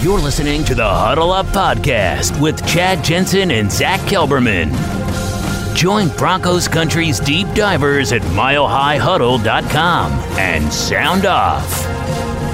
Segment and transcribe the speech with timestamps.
[0.00, 4.72] You're listening to the Huddle Up Podcast with Chad Jensen and Zach Kelberman.
[5.74, 11.84] Join Broncos Country's deep divers at milehighhuddle.com and sound off.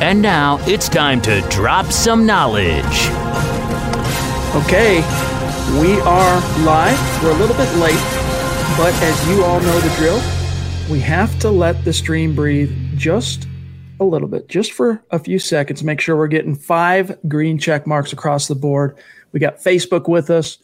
[0.01, 3.09] And now it's time to drop some knowledge.
[4.65, 5.03] Okay,
[5.79, 7.23] we are live.
[7.23, 8.01] We're a little bit late,
[8.79, 10.23] but as you all know the drill,
[10.91, 13.47] we have to let the stream breathe just
[14.05, 15.83] a little bit, just for a few seconds.
[15.83, 18.97] Make sure we're getting five green check marks across the board.
[19.33, 20.59] We got Facebook with us.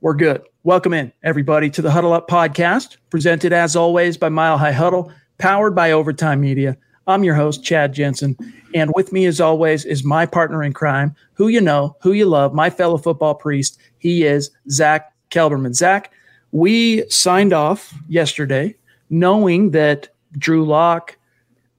[0.00, 0.42] We're good.
[0.64, 5.12] Welcome in, everybody, to the Huddle Up podcast, presented as always by Mile High Huddle,
[5.38, 6.76] powered by Overtime Media.
[7.06, 8.36] I'm your host, Chad Jensen.
[8.74, 12.26] And with me, as always, is my partner in crime, who you know, who you
[12.26, 13.78] love, my fellow football priest.
[13.98, 15.74] He is Zach Kelberman.
[15.74, 16.12] Zach,
[16.52, 18.74] we signed off yesterday
[19.10, 20.08] knowing that
[20.38, 21.15] Drew Lock,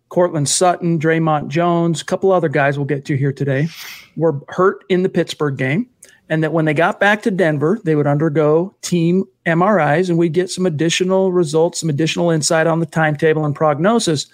[0.09, 3.67] Courtland Sutton, Dre'Mont Jones, a couple other guys we'll get to here today,
[4.15, 5.89] were hurt in the Pittsburgh game.
[6.29, 10.33] And that when they got back to Denver, they would undergo team MRIs and we'd
[10.33, 14.27] get some additional results, some additional insight on the timetable and prognosis.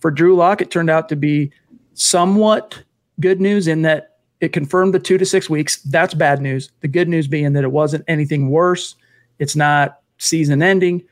[0.00, 1.50] For Drew Lock, it turned out to be
[1.94, 2.82] somewhat
[3.20, 5.80] good news in that it confirmed the two to six weeks.
[5.82, 6.70] That's bad news.
[6.80, 8.96] The good news being that it wasn't anything worse.
[9.38, 11.02] It's not season ending.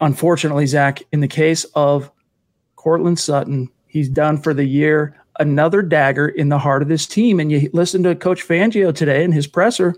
[0.00, 2.10] Unfortunately, Zach, in the case of
[2.86, 5.20] Courtland Sutton, he's done for the year.
[5.40, 7.40] Another dagger in the heart of this team.
[7.40, 9.96] And you listen to Coach Fangio today in his presser.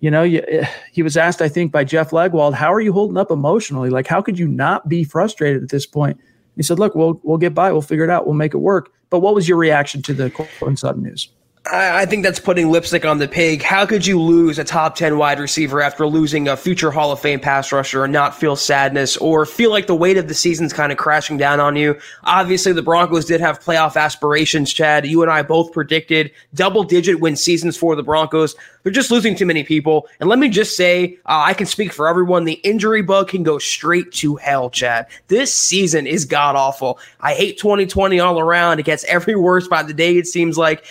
[0.00, 2.92] You know, you, eh, he was asked, I think, by Jeff Legwold, "How are you
[2.92, 3.88] holding up emotionally?
[3.88, 6.20] Like, how could you not be frustrated at this point?"
[6.56, 7.72] He said, "Look, we'll we'll get by.
[7.72, 8.26] We'll figure it out.
[8.26, 11.30] We'll make it work." But what was your reaction to the Courtland Sutton news?
[11.72, 13.62] I, I think that's putting lipstick on the pig.
[13.62, 17.20] How could you lose a top 10 wide receiver after losing a future Hall of
[17.20, 20.72] Fame pass rusher and not feel sadness or feel like the weight of the season's
[20.72, 21.98] kind of crashing down on you?
[22.24, 25.06] Obviously, the Broncos did have playoff aspirations, Chad.
[25.06, 28.56] You and I both predicted double digit win seasons for the Broncos.
[28.82, 30.08] They're just losing too many people.
[30.20, 32.44] And let me just say, uh, I can speak for everyone.
[32.44, 35.06] The injury bug can go straight to hell, Chad.
[35.28, 36.98] This season is god awful.
[37.20, 38.80] I hate 2020 all around.
[38.80, 40.84] It gets every worse by the day, it seems like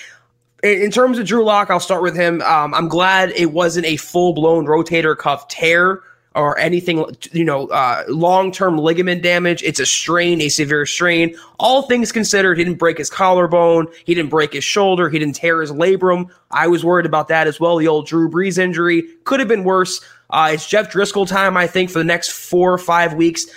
[0.63, 2.41] in terms of Drew Lock, I'll start with him.
[2.41, 6.01] Um, I'm glad it wasn't a full blown rotator cuff tear
[6.35, 9.63] or anything, you know, uh, long term ligament damage.
[9.63, 11.35] It's a strain, a severe strain.
[11.59, 15.35] All things considered, he didn't break his collarbone, he didn't break his shoulder, he didn't
[15.35, 16.29] tear his labrum.
[16.51, 17.77] I was worried about that as well.
[17.77, 20.01] The old Drew Brees injury could have been worse.
[20.29, 23.47] Uh, it's Jeff Driskel time, I think, for the next four or five weeks.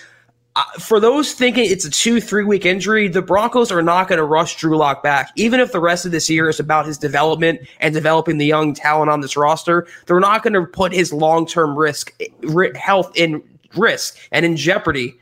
[0.79, 4.25] For those thinking it's a two, three week injury, the Broncos are not going to
[4.25, 5.31] rush Drew Lock back.
[5.35, 8.75] Even if the rest of this year is about his development and developing the young
[8.75, 12.13] talent on this roster, they're not going to put his long term risk,
[12.75, 13.43] health in
[13.77, 15.19] risk and in jeopardy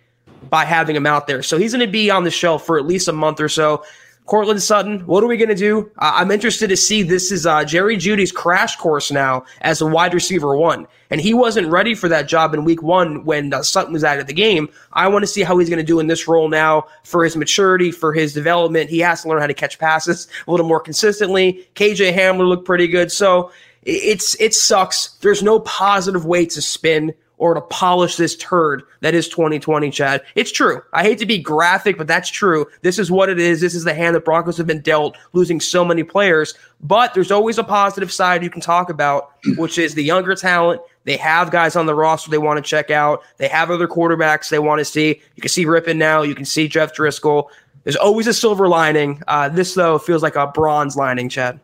[0.49, 1.43] by having him out there.
[1.43, 3.85] So he's going to be on the shelf for at least a month or so.
[4.31, 5.91] Courtland Sutton, what are we going to do?
[5.99, 7.03] Uh, I'm interested to see.
[7.03, 11.35] This is uh, Jerry Jeudy's crash course now as a wide receiver one, and he
[11.35, 14.33] wasn't ready for that job in week one when uh, Sutton was out of the
[14.33, 14.69] game.
[14.93, 17.37] I want to see how he's going to do in this role now for his
[17.37, 18.89] maturity, for his development.
[18.89, 21.67] He has to learn how to catch passes a little more consistently.
[21.75, 23.51] KJ Hamler looked pretty good, so
[23.83, 25.09] it's it sucks.
[25.23, 30.23] There's no positive way to spin or to polish this turd that is 2020, Chad.
[30.35, 30.83] It's true.
[30.93, 32.67] I hate to be graphic, but that's true.
[32.83, 33.63] This is what it is.
[33.63, 36.53] This is the hand that Broncos have been dealt, losing so many players.
[36.83, 40.83] But there's always a positive side you can talk about, which is the younger talent.
[41.05, 43.23] They have guys on the roster they want to check out.
[43.39, 45.21] They have other quarterbacks they want to see.
[45.35, 46.21] You can see Rypien now.
[46.21, 47.49] You can see Jeff Driskel.
[47.85, 49.23] There's always a silver lining.
[49.27, 51.59] Uh, this, though, feels like a bronze lining, Chad.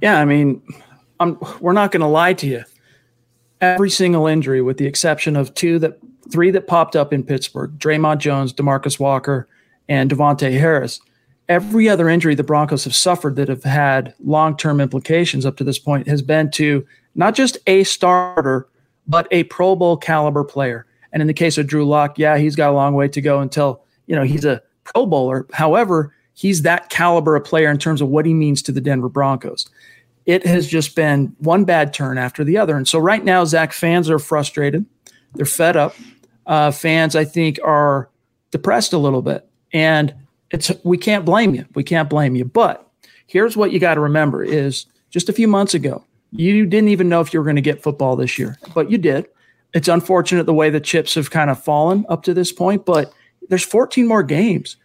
[0.00, 0.62] Yeah, I mean,
[1.18, 2.64] I'm, we're not going to lie to you
[3.60, 5.98] every single injury, with the exception of two that
[6.30, 9.48] three that popped up in Pittsburgh: Dre'Mont Jones, Demarcus Walker,
[9.88, 11.00] and Davontae Harris.
[11.48, 15.64] every other injury the Broncos have suffered that have had long term implications up to
[15.64, 18.68] this point has been to not just a starter,
[19.06, 20.86] but a Pro Bowl caliber player.
[21.12, 23.40] And in the case of Drew Lock, yeah, he's got a long way to go
[23.40, 25.46] until, you know, he's a Pro Bowler.
[25.52, 29.08] However, he's that caliber of player in terms of what he means to the Denver
[29.08, 29.68] Broncos.
[30.28, 32.76] It has just been one bad turn after the other.
[32.76, 34.84] And so right now, Zach, fans are frustrated.
[35.34, 35.94] They're fed up.
[36.46, 38.10] Uh, fans, I think, are
[38.50, 39.48] depressed a little bit.
[39.72, 40.14] And
[40.50, 41.64] it's we can't blame you.
[41.74, 42.44] We can't blame you.
[42.44, 42.86] But
[43.26, 47.08] here's what you got to remember is just a few months ago, you didn't even
[47.08, 49.28] know if you were going to get football this year, but you did.
[49.72, 53.14] It's unfortunate the way the chips have kind of fallen up to this point, but
[53.48, 54.76] there's 14 more games.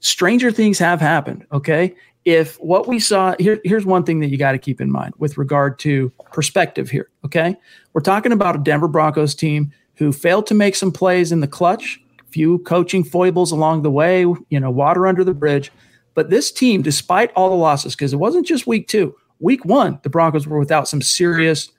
[0.00, 1.46] Stranger things have happened.
[1.52, 1.94] Okay.
[2.24, 5.14] If what we saw here, here's one thing that you got to keep in mind
[5.18, 7.08] with regard to perspective here.
[7.24, 7.56] Okay.
[7.92, 11.48] We're talking about a Denver Broncos team who failed to make some plays in the
[11.48, 12.00] clutch,
[12.30, 14.20] few coaching foibles along the way,
[14.50, 15.72] you know, water under the bridge.
[16.14, 20.00] But this team, despite all the losses, because it wasn't just week two, week one,
[20.02, 21.70] the Broncos were without some serious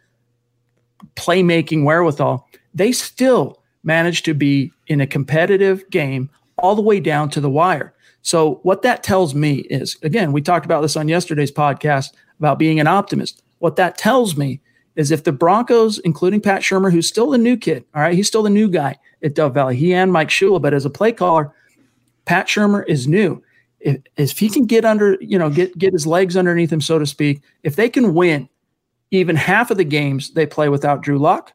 [1.15, 2.47] playmaking wherewithal.
[2.73, 7.49] They still managed to be in a competitive game all the way down to the
[7.49, 7.93] wire.
[8.21, 12.59] So, what that tells me is again, we talked about this on yesterday's podcast about
[12.59, 13.41] being an optimist.
[13.59, 14.61] What that tells me
[14.95, 18.27] is if the Broncos, including Pat Shurmur, who's still the new kid, all right, he's
[18.27, 21.11] still the new guy at Dove Valley, he and Mike Shula, but as a play
[21.11, 21.53] caller,
[22.25, 23.41] Pat Shurmur is new.
[23.79, 26.99] If, if he can get under, you know, get get his legs underneath him, so
[26.99, 28.49] to speak, if they can win
[29.11, 31.53] even half of the games they play without Drew Lock,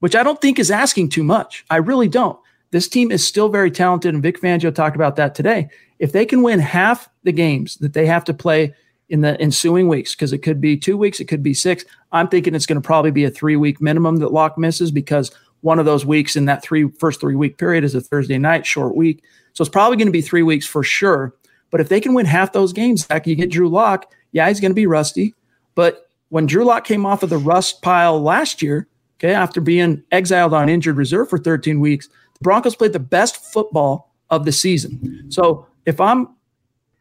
[0.00, 1.64] which I don't think is asking too much.
[1.70, 2.38] I really don't.
[2.70, 5.68] This team is still very talented, and Vic Fangio talked about that today.
[5.98, 8.74] If they can win half the games that they have to play
[9.08, 12.28] in the ensuing weeks, because it could be two weeks, it could be six, I'm
[12.28, 15.30] thinking it's going to probably be a three week minimum that Lock misses because
[15.62, 18.66] one of those weeks in that three first three week period is a Thursday night
[18.66, 19.24] short week.
[19.54, 21.34] So it's probably going to be three weeks for sure.
[21.70, 24.12] But if they can win half those games, Zach, you get Drew Lock.
[24.32, 25.34] Yeah, he's going to be rusty.
[25.74, 28.88] But when Drew Lock came off of the rust pile last year,
[29.18, 33.36] okay, after being exiled on injured reserve for 13 weeks, the Broncos played the best
[33.36, 35.30] football of the season.
[35.30, 36.28] So if I'm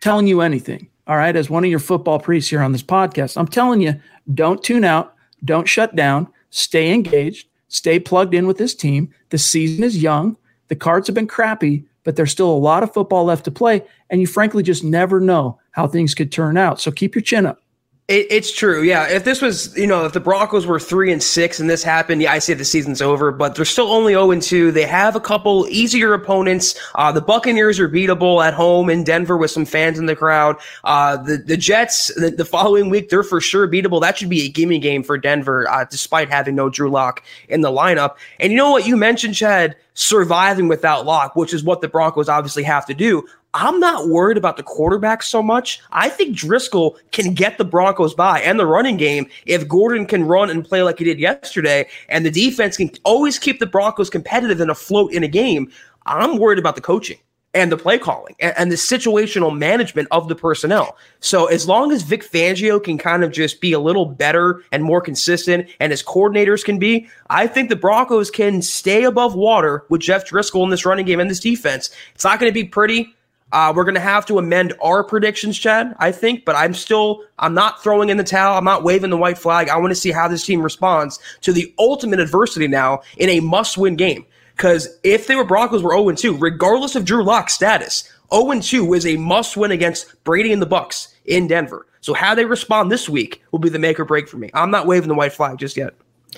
[0.01, 3.37] telling you anything, all right, as one of your football priests here on this podcast,
[3.37, 3.99] I'm telling you,
[4.33, 9.13] don't tune out, don't shut down, stay engaged, stay plugged in with this team.
[9.29, 10.37] The season is young,
[10.67, 13.83] the cards have been crappy, but there's still a lot of football left to play.
[14.09, 16.79] And you frankly just never know how things could turn out.
[16.79, 17.61] So keep your chin up.
[18.07, 19.05] It, it's true, yeah.
[19.09, 22.21] If this was, you know, if the Broncos were three and six and this happened,
[22.21, 23.33] yeah, I say the season's over.
[23.33, 24.71] But they're still only zero and two.
[24.71, 26.79] They have a couple easier opponents.
[26.95, 30.55] Uh, the Buccaneers are beatable at home in Denver with some fans in the crowd.
[30.85, 33.99] Uh, the the Jets the, the, following week they're for sure beatable.
[33.99, 37.59] That should be a gimme game for Denver, uh, despite having no Drew Lock in
[37.59, 38.15] the lineup.
[38.39, 42.29] And you know what you mentioned, Chad, surviving without Lock, which is what the Broncos
[42.29, 43.27] obviously have to do.
[43.59, 45.81] I'm not worried about the quarterback so much.
[45.91, 50.25] I think Driskel can get the Broncos by and the running game if Gordon can
[50.25, 54.11] run and play like he did yesterday, and the defense can always keep the Broncos
[54.11, 55.71] competitive and afloat in a game.
[56.05, 57.17] I'm worried about the coaching
[57.55, 60.95] and the play calling and, and, the situational management of the personnel.
[61.21, 64.83] So as long as Vic Fangio can kind of just be a little better and
[64.83, 69.83] more consistent, and his coordinators can be, I think the Broncos can stay above water
[69.89, 71.89] with Jeff Driskel in this running game and this defense.
[72.13, 73.15] It's not going to be pretty.
[73.51, 77.23] Uh, we're going to have to amend our predictions, Chad, I think, but I'm still,
[77.39, 78.57] I'm not throwing in the towel.
[78.57, 79.69] I'm not waving the white flag.
[79.69, 83.39] I want to see how this team responds to the ultimate adversity now in a
[83.39, 84.25] must win game.
[84.55, 88.93] Because if they were Broncos were 0 2, regardless of Drew Lock's status, 0 2
[88.95, 91.85] is a must win against Brady and the Bucks in Denver.
[92.01, 94.49] So how they respond this week will be the make or break for me.
[94.53, 95.93] I'm not waving the white flag just yet.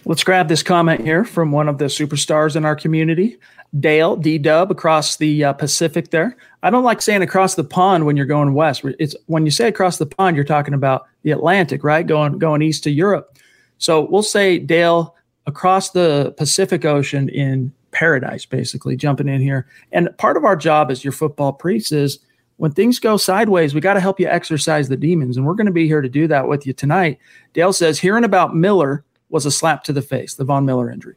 [0.06, 3.38] Let's grab this comment here from one of the superstars in our community.
[3.80, 6.38] Dale D Dub across the uh, Pacific there.
[6.64, 8.82] I don't like saying across the pond when you're going west.
[8.98, 12.06] It's when you say across the pond, you're talking about the Atlantic, right?
[12.06, 13.38] Going going east to Europe.
[13.78, 15.16] So we'll say Dale
[15.46, 19.68] across the Pacific Ocean in paradise, basically jumping in here.
[19.92, 22.20] And part of our job as your football priest is
[22.58, 25.66] when things go sideways, we got to help you exercise the demons, and we're going
[25.66, 27.20] to be here to do that with you tonight.
[27.54, 31.16] Dale says hearing about Miller was a slap to the face, the Von Miller injury.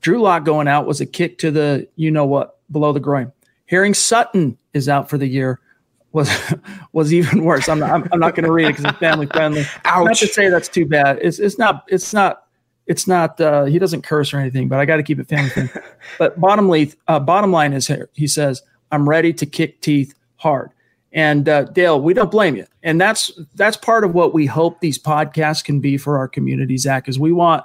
[0.00, 3.32] Drew Lock going out was a kick to the you know what below the groin.
[3.66, 5.60] Hearing Sutton is out for the year
[6.12, 6.30] was
[6.92, 7.68] was even worse.
[7.68, 9.64] I'm not, I'm, I'm not going to read it because it's family friendly.
[9.84, 10.04] Ouch.
[10.04, 11.18] Not to say that's too bad.
[11.22, 12.44] It's it's not it's not
[12.86, 13.40] it's not.
[13.40, 15.72] Uh, he doesn't curse or anything, but I got to keep it family friendly.
[16.18, 18.08] but bottom line, uh, bottom line is here.
[18.14, 20.70] He says, "I'm ready to kick teeth hard."
[21.18, 22.64] And uh, Dale, we don't blame you.
[22.84, 26.76] And that's that's part of what we hope these podcasts can be for our community,
[26.76, 27.64] Zach, is we want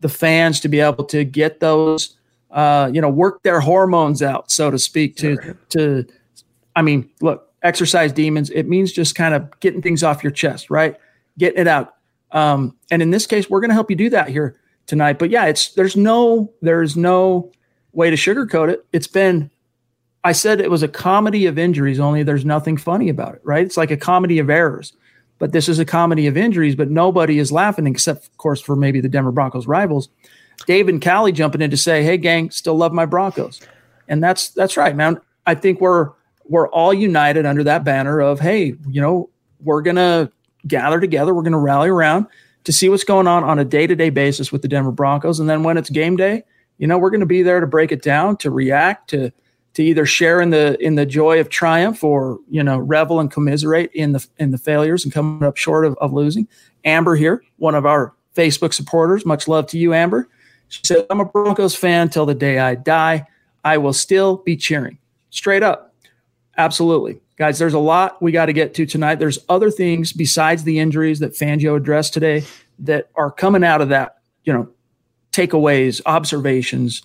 [0.00, 2.16] the fans to be able to get those,
[2.50, 5.16] uh, you know, work their hormones out, so to speak.
[5.16, 6.06] To to,
[6.76, 8.48] I mean, look, exercise demons.
[8.48, 10.96] It means just kind of getting things off your chest, right?
[11.36, 11.96] Getting it out.
[12.32, 15.18] Um, and in this case, we're going to help you do that here tonight.
[15.18, 17.52] But yeah, it's there's no there's no
[17.92, 18.86] way to sugarcoat it.
[18.94, 19.50] It's been
[20.24, 23.64] I said it was a comedy of injuries, only there's nothing funny about it, right?
[23.64, 24.94] It's like a comedy of errors.
[25.38, 28.74] But this is a comedy of injuries, but nobody is laughing except, of course, for
[28.74, 30.08] maybe the Denver Broncos rivals.
[30.66, 33.60] Dave and Callie jumping in to say, "Hey, gang, still love my Broncos,"
[34.08, 35.20] and that's that's right, man.
[35.44, 36.10] I think we're
[36.46, 39.28] we're all united under that banner of, "Hey, you know,
[39.62, 40.30] we're gonna
[40.66, 42.26] gather together, we're gonna rally around
[42.62, 45.40] to see what's going on on a day to day basis with the Denver Broncos,
[45.40, 46.44] and then when it's game day,
[46.78, 49.32] you know, we're gonna be there to break it down, to react, to
[49.74, 53.30] to either share in the in the joy of triumph or you know revel and
[53.30, 56.48] commiserate in the in the failures and coming up short of, of losing.
[56.84, 60.28] Amber here, one of our Facebook supporters, much love to you, Amber.
[60.68, 63.26] She said, "I'm a Broncos fan till the day I die.
[63.64, 64.98] I will still be cheering."
[65.30, 65.94] Straight up,
[66.56, 67.58] absolutely, guys.
[67.58, 69.16] There's a lot we got to get to tonight.
[69.16, 72.44] There's other things besides the injuries that Fangio addressed today
[72.80, 74.18] that are coming out of that.
[74.44, 74.68] You know,
[75.32, 77.02] takeaways, observations,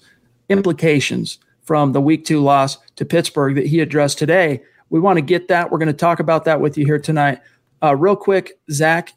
[0.50, 4.60] implications from the week two loss to Pittsburgh that he addressed today.
[4.90, 5.70] We want to get that.
[5.70, 7.42] We're going to talk about that with you here tonight.
[7.84, 9.14] Uh, real quick, Zach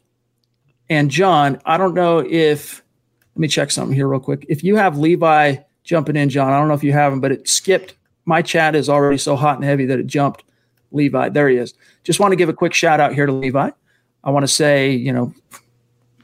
[0.87, 2.83] and John, I don't know if,
[3.33, 4.45] let me check something here real quick.
[4.49, 7.31] If you have Levi jumping in, John, I don't know if you have him, but
[7.31, 7.95] it skipped.
[8.25, 10.43] My chat is already so hot and heavy that it jumped
[10.91, 11.29] Levi.
[11.29, 11.73] There he is.
[12.03, 13.71] Just want to give a quick shout out here to Levi.
[14.23, 15.33] I want to say, you know,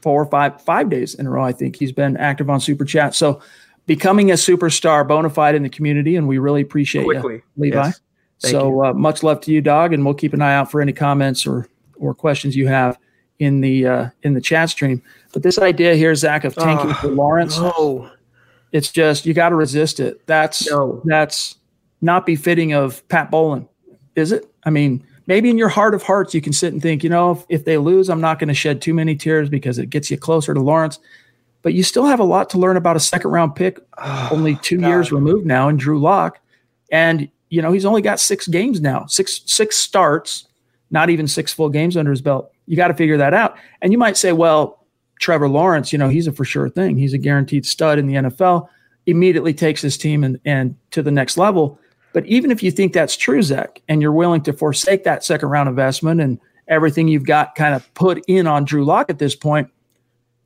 [0.00, 2.84] four or five, five days in a row, I think he's been active on Super
[2.84, 3.16] Chat.
[3.16, 3.42] So
[3.90, 7.34] becoming a superstar bona fide in the community, and we really appreciate Quickly.
[7.34, 7.86] you, Levi.
[7.86, 8.00] Yes.
[8.38, 10.92] So uh, much love to you, dog, and we'll keep an eye out for any
[10.92, 12.96] comments or or questions you have
[13.40, 15.02] in the uh, in the chat stream.
[15.32, 18.08] But this idea here, Zach, of tanking for Lawrence, no.
[18.70, 20.24] it's just you got to resist it.
[20.24, 21.02] That's no.
[21.04, 21.56] that's
[22.00, 23.68] not befitting of Pat Bowlen,
[24.14, 24.48] is it?
[24.62, 27.32] I mean, maybe in your heart of hearts, you can sit and think, you know,
[27.32, 30.12] if, if they lose, I'm not going to shed too many tears because it gets
[30.12, 31.00] you closer to Lawrence
[31.62, 34.56] but you still have a lot to learn about a second round pick, oh, only
[34.56, 34.88] two God.
[34.88, 36.40] years removed now, in Drew Lock,
[36.90, 40.46] and you know he's only got six games now, six six starts,
[40.90, 42.52] not even six full games under his belt.
[42.66, 43.56] You got to figure that out.
[43.82, 44.84] And you might say, well,
[45.18, 46.96] Trevor Lawrence, you know, he's a for sure thing.
[46.96, 48.68] He's a guaranteed stud in the NFL.
[49.06, 51.78] Immediately takes his team and and to the next level.
[52.12, 55.48] But even if you think that's true, Zach, and you're willing to forsake that second
[55.48, 59.36] round investment and everything you've got kind of put in on Drew Lock at this
[59.36, 59.68] point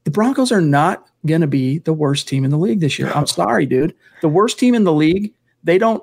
[0.05, 3.11] the Broncos are not going to be the worst team in the league this year.
[3.15, 3.95] I'm sorry, dude.
[4.21, 5.33] The worst team in the league,
[5.63, 6.03] they don't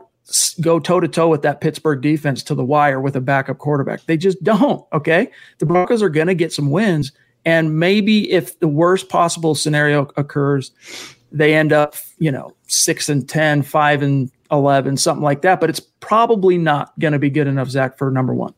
[0.62, 4.06] go toe to toe with that Pittsburgh defense to the wire with a backup quarterback.
[4.06, 4.86] They just don't.
[4.94, 5.30] Okay.
[5.60, 7.12] The Broncos are going to get some wins.
[7.46, 10.72] And maybe if the worst possible scenario occurs,
[11.32, 15.60] they end up, you know, six and 10, five and 11, something like that.
[15.60, 18.54] But it's probably not going to be good enough, Zach, for number one.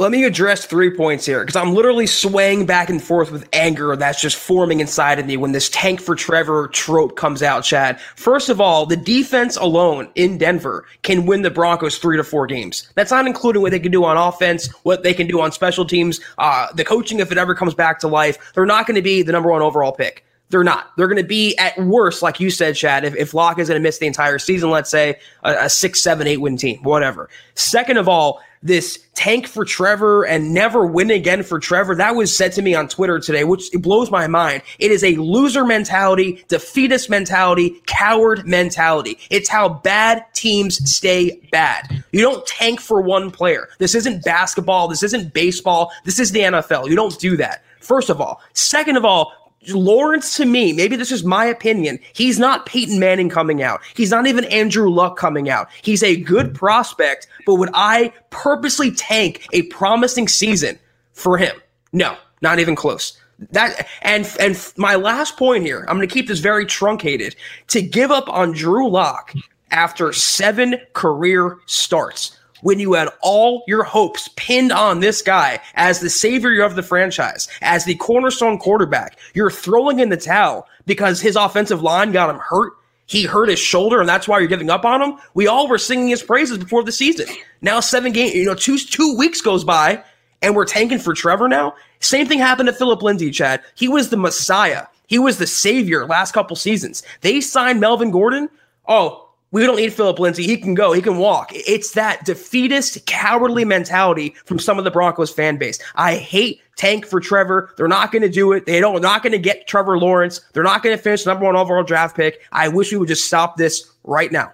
[0.00, 3.96] Let me address three points here because I'm literally swaying back and forth with anger
[3.96, 7.98] that's just forming inside of me when this tank for Trevor trope comes out, Chad.
[8.14, 12.46] First of all, the defense alone in Denver can win the Broncos three to four
[12.46, 12.88] games.
[12.94, 15.84] That's not including what they can do on offense, what they can do on special
[15.84, 18.52] teams, uh, the coaching if it ever comes back to life.
[18.54, 20.24] They're not going to be the number one overall pick.
[20.50, 20.96] They're not.
[20.96, 23.04] They're going to be at worst, like you said, Chad.
[23.04, 26.00] If, if Lock is going to miss the entire season, let's say a, a six,
[26.00, 27.28] seven, eight win team, whatever.
[27.54, 31.94] Second of all, this tank for Trevor and never win again for Trevor.
[31.94, 34.62] That was said to me on Twitter today, which blows my mind.
[34.78, 39.18] It is a loser mentality, defeatist mentality, coward mentality.
[39.30, 42.04] It's how bad teams stay bad.
[42.12, 43.68] You don't tank for one player.
[43.78, 44.88] This isn't basketball.
[44.88, 45.92] This isn't baseball.
[46.04, 46.88] This is the NFL.
[46.88, 47.62] You don't do that.
[47.80, 48.42] First of all.
[48.52, 49.32] Second of all,
[49.68, 53.80] Lawrence, to me, maybe this is my opinion, he's not Peyton Manning coming out.
[53.94, 55.68] He's not even Andrew Luck coming out.
[55.82, 60.78] He's a good prospect, but would I purposely tank a promising season
[61.12, 61.56] for him?
[61.92, 63.18] No, not even close.
[63.50, 67.36] That and and my last point here, I'm going to keep this very truncated.
[67.68, 69.32] To give up on Drew Lock
[69.70, 76.00] after seven career starts when you had all your hopes pinned on this guy as
[76.00, 79.18] the savior of the franchise, as the cornerstone quarterback.
[79.34, 82.72] You're throwing in the towel because his offensive line got him hurt.
[83.06, 85.18] He hurt his shoulder, and that's why you're giving up on him.
[85.32, 87.26] We all were singing his praises before the season.
[87.62, 90.04] Now seven games, you know, two two weeks goes by,
[90.42, 91.74] and we're tanking for Trevor now.
[92.00, 93.62] Same thing happened to Phillip Lindsay, Chad.
[93.74, 94.86] He was the messiah.
[95.06, 97.02] He was the savior last couple seasons.
[97.22, 98.50] They signed Melvin Gordon.
[98.86, 100.44] Oh, we don't need Phillip Lindsay.
[100.44, 100.92] He can go.
[100.92, 101.50] He can walk.
[101.52, 105.78] It's that defeatist, cowardly mentality from some of the Broncos fan base.
[105.94, 107.72] I hate tank for Trevor.
[107.76, 108.66] They're not going to do it.
[108.66, 109.00] They don't.
[109.00, 110.42] They're not going to get Trevor Lawrence.
[110.52, 112.40] They're not going to finish number one overall draft pick.
[112.52, 114.52] I wish we would just stop this right now.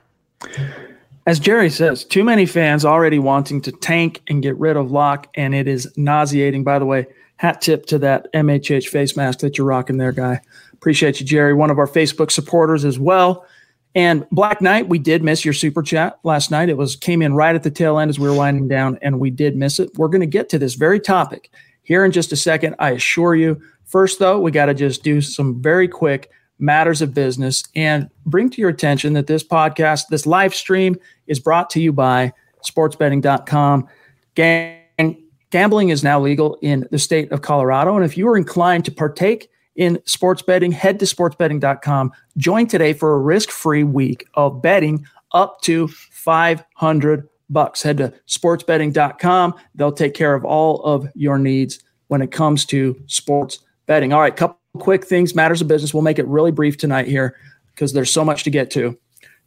[1.26, 5.28] As Jerry says, too many fans already wanting to tank and get rid of Lock,
[5.34, 6.64] and it is nauseating.
[6.64, 10.40] By the way, hat tip to that MHH face mask that you're rocking there, guy.
[10.74, 13.46] Appreciate you, Jerry, one of our Facebook supporters as well.
[13.94, 16.68] And Black Knight, we did miss your super chat last night.
[16.68, 19.20] It was came in right at the tail end as we were winding down, and
[19.20, 19.90] we did miss it.
[19.96, 21.50] We're going to get to this very topic
[21.82, 22.74] here in just a second.
[22.80, 23.60] I assure you.
[23.84, 28.50] First, though, we got to just do some very quick matters of business and bring
[28.50, 30.96] to your attention that this podcast, this live stream,
[31.26, 32.32] is brought to you by
[32.64, 33.86] sportsbetting.com.
[34.34, 37.94] Gang, gambling is now legal in the state of Colorado.
[37.94, 42.12] And if you are inclined to partake in sports betting, head to sportsbetting.com.
[42.37, 47.83] Join today for a risk-free week of betting up to 500 bucks.
[47.83, 49.54] Head to sportsbetting.com.
[49.75, 54.12] They'll take care of all of your needs when it comes to sports betting.
[54.12, 55.93] All right, couple quick things, matters of business.
[55.95, 57.37] We'll make it really brief tonight here
[57.75, 58.99] because there's so much to get to.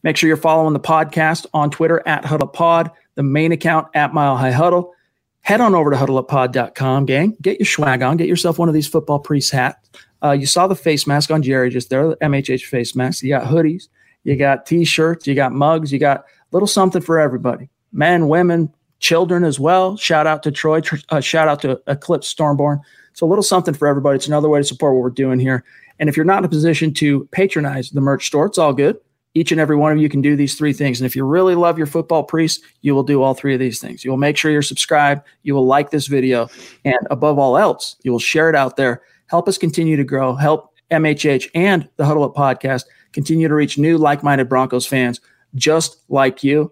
[0.04, 4.38] Make sure you're following the podcast on Twitter at HuddlePod, the main account at Mile
[4.38, 4.94] High Huddle.
[5.42, 7.38] Head on over to huddleuppod.com, gang.
[7.42, 8.18] Get your swag on.
[8.18, 9.90] Get yourself one of these football priest hats.
[10.24, 13.24] Uh, you saw the face mask on Jerry just there, the MHH face mask.
[13.24, 13.88] You got hoodies,
[14.24, 17.70] you got t-shirts, you got mugs, you got little something for everybody.
[17.92, 19.98] Men, women, children as well.
[19.98, 20.82] Shout out to Troy.
[21.10, 22.82] Uh, shout out to Eclipse Stormborn.
[23.12, 24.16] It's a little something for everybody.
[24.16, 25.64] It's another way to support what we're doing here.
[26.00, 29.00] And if you're not in a position to patronize the merch store, it's all good.
[29.34, 31.00] Each and every one of you can do these three things.
[31.00, 33.80] And if you really love your football priest, you will do all three of these
[33.80, 34.04] things.
[34.04, 35.22] You will make sure you're subscribed.
[35.44, 36.50] You will like this video.
[36.86, 40.36] And above all else, you will share it out there help us continue to grow,
[40.36, 45.20] help MHH and the Huddle Up podcast continue to reach new like minded Broncos fans
[45.56, 46.72] just like you.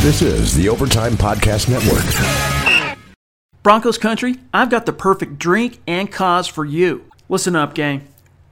[0.00, 2.96] This is the Overtime Podcast Network.
[3.62, 7.04] Broncos country, I've got the perfect drink and cause for you.
[7.28, 8.08] Listen up, gang.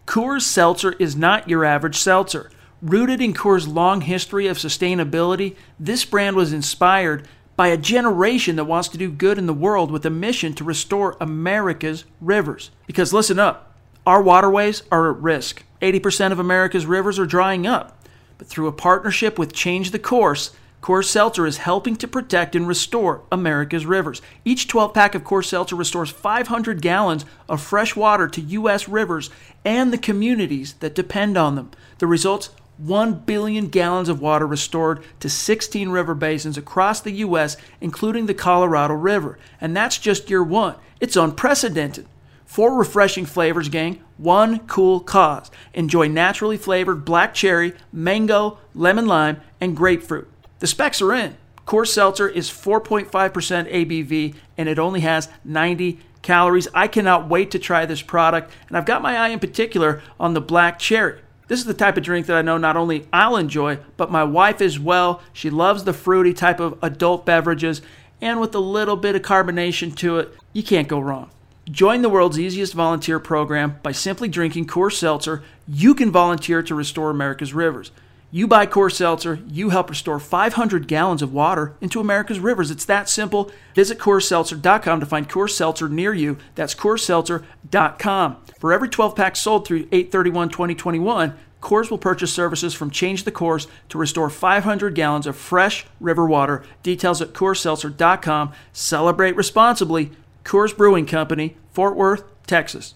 [0.07, 2.51] Coors Seltzer is not your average seltzer.
[2.83, 7.27] Rooted in Coors' long history of sustainability, this brand was inspired
[7.59, 10.63] by a generation that wants to do good in the world with a mission to
[10.63, 12.71] restore America's rivers.
[12.87, 13.75] Because listen up,
[14.07, 15.65] our waterways are at risk.
[15.83, 18.07] 80% of America's rivers are drying up.
[18.39, 22.69] But through a partnership with Change the Course, Coors Seltzer is helping to protect and
[22.69, 24.23] restore America's rivers.
[24.45, 28.89] Each 12 pack of Coors Seltzer restores 500 gallons of fresh water to U.S.
[28.89, 29.31] rivers
[29.65, 31.73] and the communities that depend on them.
[31.99, 37.57] The results 1 billion gallons of water restored to 16 river basins across the U.S.,
[37.81, 39.39] including the Colorado River.
[39.61, 40.77] And that's just year one.
[41.01, 42.07] It's unprecedented.
[42.47, 44.03] Four refreshing flavors, gang.
[44.17, 45.51] One cool cause.
[45.75, 50.31] Enjoy naturally flavored black cherry, mango, lemon lime, and grapefruit.
[50.61, 51.37] The specs are in.
[51.67, 56.69] Coors Seltzer is 4.5% ABV and it only has 90 calories.
[56.73, 60.35] I cannot wait to try this product, and I've got my eye in particular on
[60.35, 61.21] the black cherry.
[61.49, 64.23] This is the type of drink that I know not only I'll enjoy, but my
[64.23, 65.23] wife as well.
[65.33, 67.83] She loves the fruity type of adult beverages,
[68.21, 71.31] and with a little bit of carbonation to it, you can't go wrong.
[71.71, 75.43] Join the world's easiest volunteer program by simply drinking Coors Seltzer.
[75.67, 77.91] You can volunteer to restore America's rivers.
[78.31, 82.71] You buy Coors Seltzer, you help restore 500 gallons of water into America's rivers.
[82.71, 83.51] It's that simple.
[83.75, 86.37] Visit CoorsSeltzer.com to find Coors Seltzer near you.
[86.55, 88.37] That's CoorsSeltzer.com.
[88.59, 93.67] For every 12 packs sold through 831-2021, Coors will purchase services from Change the Course
[93.89, 96.63] to restore 500 gallons of fresh river water.
[96.83, 98.53] Details at CoorsSeltzer.com.
[98.75, 100.11] Celebrate responsibly.
[100.45, 102.95] Coors Brewing Company, Fort Worth, Texas.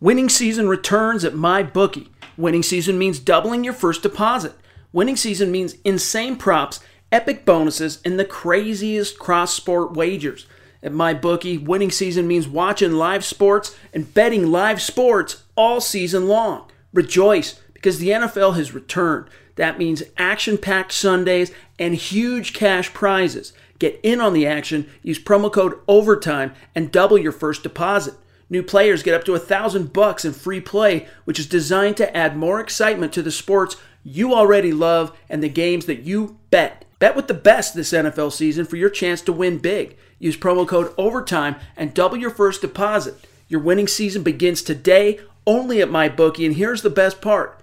[0.00, 2.08] Winning season returns at MyBookie.
[2.38, 4.54] Winning season means doubling your first deposit.
[4.92, 10.46] Winning season means insane props, epic bonuses, and the craziest cross sport wagers.
[10.82, 16.68] At MyBookie, winning season means watching live sports and betting live sports all season long.
[16.92, 19.28] Rejoice because the NFL has returned.
[19.56, 23.52] That means action packed Sundays and huge cash prizes.
[23.78, 28.14] Get in on the action, use promo code OVERTIME, and double your first deposit.
[28.52, 32.14] New players get up to a thousand bucks in free play, which is designed to
[32.14, 36.84] add more excitement to the sports you already love and the games that you bet.
[36.98, 39.96] Bet with the best this NFL season for your chance to win big.
[40.18, 43.14] Use promo code OVERTIME and double your first deposit.
[43.48, 47.58] Your winning season begins today only at MyBookie, and here's the best part.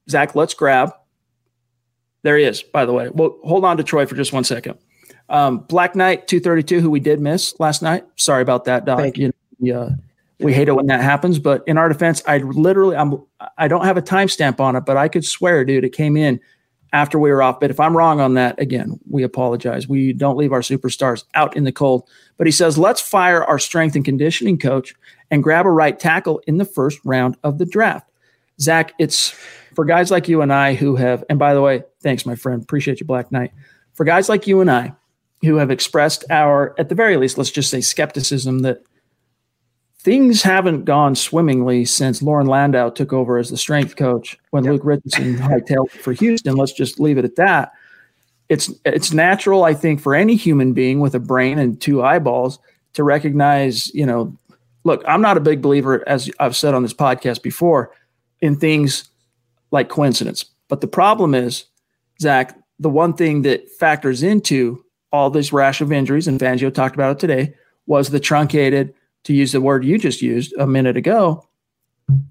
[0.09, 0.95] Zach, let's grab.
[2.23, 3.09] There he is, by the way.
[3.09, 4.79] Well, hold on to Troy for just one second.
[5.29, 8.05] Um, Black Knight 232, who we did miss last night.
[8.17, 8.99] Sorry about that, Doc.
[8.99, 9.33] Thank you.
[9.59, 9.91] you uh,
[10.43, 13.23] We hate it when that happens, but in our defense, I literally I'm
[13.59, 16.41] I don't have a timestamp on it, but I could swear, dude, it came in
[16.93, 17.61] after we were off.
[17.61, 19.87] But if I'm wrong on that, again, we apologize.
[19.87, 22.09] We don't leave our superstars out in the cold.
[22.37, 24.95] But he says, let's fire our strength and conditioning coach
[25.31, 28.11] and grab a right tackle in the first round of the draft.
[28.61, 29.31] Zach, it's
[29.75, 32.63] for guys like you and I who have, and by the way, thanks, my friend.
[32.63, 33.53] Appreciate you, Black Knight.
[33.95, 34.95] For guys like you and I
[35.43, 38.83] who have expressed our, at the very least, let's just say skepticism that
[40.03, 44.73] things haven't gone swimmingly since Loren Landow took over as the strength coach when yep.
[44.73, 46.57] Luke Richardson hightailed for Houston.
[46.57, 47.73] Let's just leave it at that.
[48.49, 52.59] It's it's natural, I think, for any human being with a brain and two eyeballs
[52.95, 54.37] to recognize, you know,
[54.85, 57.93] look, I'm not a big believer, as I've said on this podcast before,
[58.41, 59.05] in things
[59.71, 60.47] like coincidence.
[60.69, 61.67] But the problem is,
[62.21, 66.95] Zach, the one thing that factors into all this rash of injuries, and Fangio talked
[66.97, 67.55] about it today,
[67.87, 71.47] was the truncated to use the word you just used a minute ago,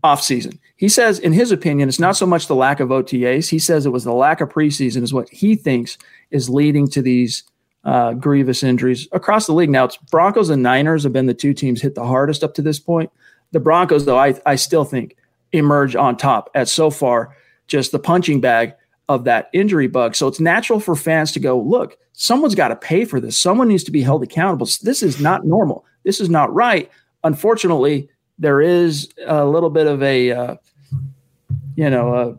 [0.04, 0.60] off season.
[0.76, 3.50] He says, in his opinion, it's not so much the lack of OTAs.
[3.50, 5.98] He says it was the lack of preseason is what he thinks
[6.32, 7.44] is leading to these
[7.84, 9.70] uh, grievous injuries across the league.
[9.70, 12.62] Now, it's Broncos and Niners have been the two teams hit the hardest up to
[12.62, 13.12] this point.
[13.52, 15.16] The Broncos, though, I, I still think
[15.52, 17.36] emerge on top at so far
[17.68, 18.74] just the punching bag
[19.08, 20.16] of that injury bug.
[20.16, 23.40] So it's natural for fans to go, look, someone's got to pay for this.
[23.40, 24.68] Someone needs to be held accountable.
[24.84, 26.90] This is not normal this is not right.
[27.24, 30.56] Unfortunately, there is a little bit of a, uh,
[31.76, 32.38] you know, a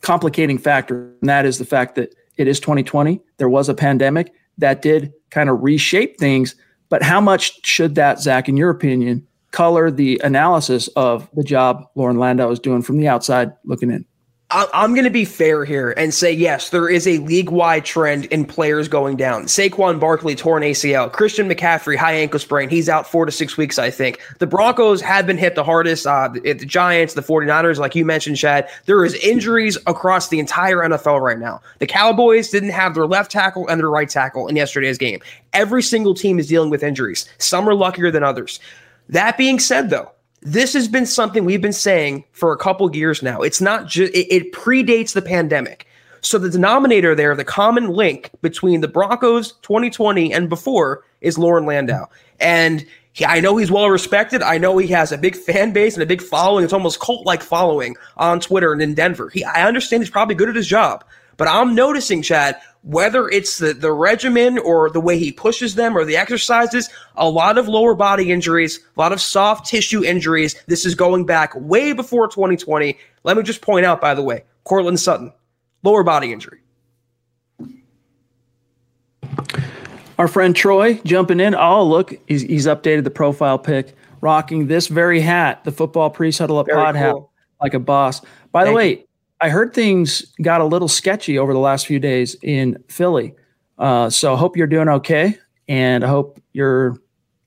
[0.00, 3.20] complicating factor, and that is the fact that it is 2020.
[3.38, 6.54] There was a pandemic that did kind of reshape things.
[6.88, 11.84] But how much should that, Zach, in your opinion, color the analysis of the job
[11.94, 14.04] Loren Landow is doing from the outside looking in?
[14.54, 18.44] I'm going to be fair here and say yes, there is a league-wide trend in
[18.44, 19.46] players going down.
[19.46, 23.80] Saquon Barkley torn ACL, Christian McCaffrey high ankle sprain, he's out four to six weeks,
[23.80, 24.20] I think.
[24.38, 26.06] The Broncos have been hit the hardest.
[26.06, 30.38] Uh, the, the Giants, the 49ers, like you mentioned, Chad, there is injuries across the
[30.38, 31.60] entire NFL right now.
[31.80, 35.20] The Cowboys didn't have their left tackle and their right tackle in yesterday's game.
[35.52, 37.28] Every single team is dealing with injuries.
[37.38, 38.60] Some are luckier than others.
[39.08, 40.12] That being said, though,
[40.44, 43.40] this has been something we've been saying for a couple years now.
[43.40, 45.86] It's not just, it, it predates the pandemic.
[46.20, 51.66] So the denominator there, the common link between the Broncos 2020 and before is Loren
[51.66, 52.08] Landow.
[52.40, 54.42] And he, I know he's well respected.
[54.42, 56.64] I know he has a big fan base and a big following.
[56.64, 59.30] It's almost cult like following on Twitter and in Denver.
[59.30, 61.04] He, I understand he's probably good at his job.
[61.36, 65.96] But I'm noticing, Chad, whether it's the, the regimen or the way he pushes them
[65.96, 70.54] or the exercises, a lot of lower body injuries, a lot of soft tissue injuries.
[70.66, 72.98] This is going back way before 2020.
[73.22, 75.32] Let me just point out, by the way, Courtland Sutton,
[75.82, 76.60] lower body injury.
[80.18, 81.54] Our friend Troy jumping in.
[81.54, 86.30] Oh, look, he's, he's updated the profile pic, rocking this very hat, the football pre
[86.30, 87.02] huddle up pod cool.
[87.02, 87.14] hat,
[87.60, 88.20] like a boss.
[88.52, 89.04] By Thank the way, you.
[89.44, 93.34] I heard things got a little sketchy over the last few days in Philly.
[93.76, 95.38] Uh, so I hope you're doing okay.
[95.68, 96.96] And I hope you're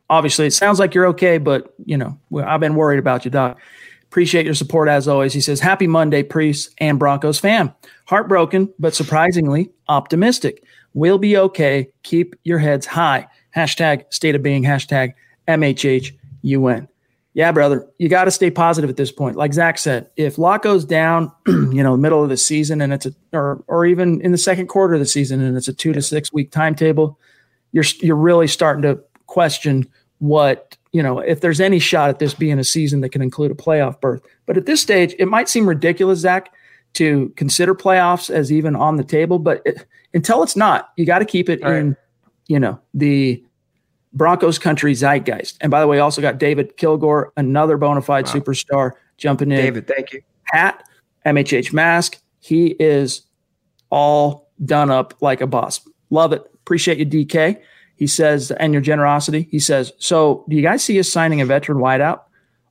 [0.08, 3.60] obviously, it sounds like you're okay, but you know, I've been worried about you, Doc.
[4.04, 5.34] Appreciate your support as always.
[5.34, 7.74] He says, Happy Monday, Priest and Broncos fan.
[8.06, 10.64] Heartbroken, but surprisingly optimistic.
[10.94, 11.90] We'll be okay.
[12.04, 13.26] Keep your heads high.
[13.56, 15.14] Hashtag state of being, hashtag
[15.48, 16.88] MHHUN
[17.38, 19.36] yeah, brother, you got to stay positive at this point.
[19.36, 23.06] Like Zach said, if Lock goes down, you know, middle of the season and it's
[23.06, 25.94] a, or, or even in the second quarter of the season and it's a two
[25.94, 27.20] to six week timetable,
[27.74, 32.34] you're, you're really starting to question what, you know, if there's any shot at this
[32.34, 34.24] being a season that can include a playoff berth.
[34.48, 36.52] But at this stage, it might seem ridiculous, Zach,
[36.94, 39.38] to consider playoffs as even on the table.
[39.38, 41.96] But it, until it's not, you got to keep it in,
[42.48, 43.44] you know, the
[44.18, 45.58] Broncos country zeitgeist.
[45.62, 48.34] And by the way, also got David Kilgore, another bona fide wow.
[48.34, 49.58] superstar, jumping in.
[49.58, 50.22] David, thank you.
[50.44, 50.84] Hat,
[51.26, 52.20] MHH mask.
[52.40, 53.22] He is
[53.90, 55.88] all done up like a boss.
[56.10, 56.44] Love it.
[56.56, 57.62] Appreciate you, DK.
[57.96, 59.48] He says, and your generosity.
[59.52, 62.22] He says, so do you guys see us signing a veteran wideout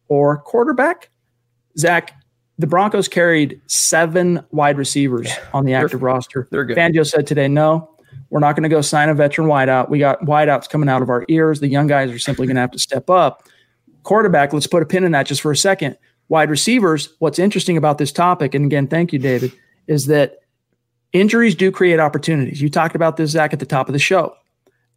[0.08, 1.10] or quarterback?
[1.78, 2.12] Zach,
[2.58, 6.48] the Broncos carried seven wide receivers on the active they're, roster.
[6.50, 6.76] They're good.
[6.76, 7.95] Fangio said today, no,
[8.30, 9.88] we're not going to go sign a veteran wideout.
[9.88, 11.60] We got wideouts coming out of our ears.
[11.60, 13.44] The young guys are simply going to have to step up.
[14.02, 15.96] Quarterback, let's put a pin in that just for a second.
[16.28, 19.52] Wide receivers, what's interesting about this topic, and again, thank you, David,
[19.86, 20.40] is that
[21.12, 22.60] injuries do create opportunities.
[22.60, 24.34] You talked about this, Zach, at the top of the show.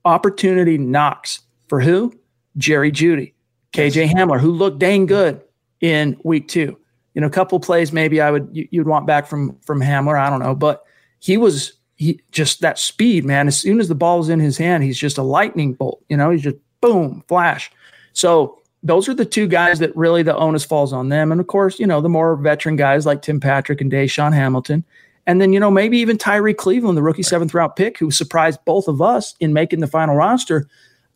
[0.06, 2.13] Opportunity knocks for who?
[2.58, 3.34] Jerry Jeudy,
[3.74, 5.42] KJ Hamler, who looked dang good
[5.82, 6.78] in week two.
[7.13, 10.20] You know, a couple plays maybe I would you'd want back from from Hamler.
[10.20, 10.84] I don't know, but
[11.20, 13.48] he was he just that speed, man.
[13.48, 16.02] As soon as the ball is in his hand, he's just a lightning bolt.
[16.08, 17.70] You know, he's just boom, flash.
[18.14, 21.30] So those are the two guys that really the onus falls on them.
[21.30, 24.86] And of course, you know, the more veteran guys like Tim Patrick and DaeSean Hamilton.
[25.28, 28.64] And then, you know, maybe even Tyrie Cleveland, the rookie seventh round pick, who surprised
[28.64, 30.70] both of us in making the final roster.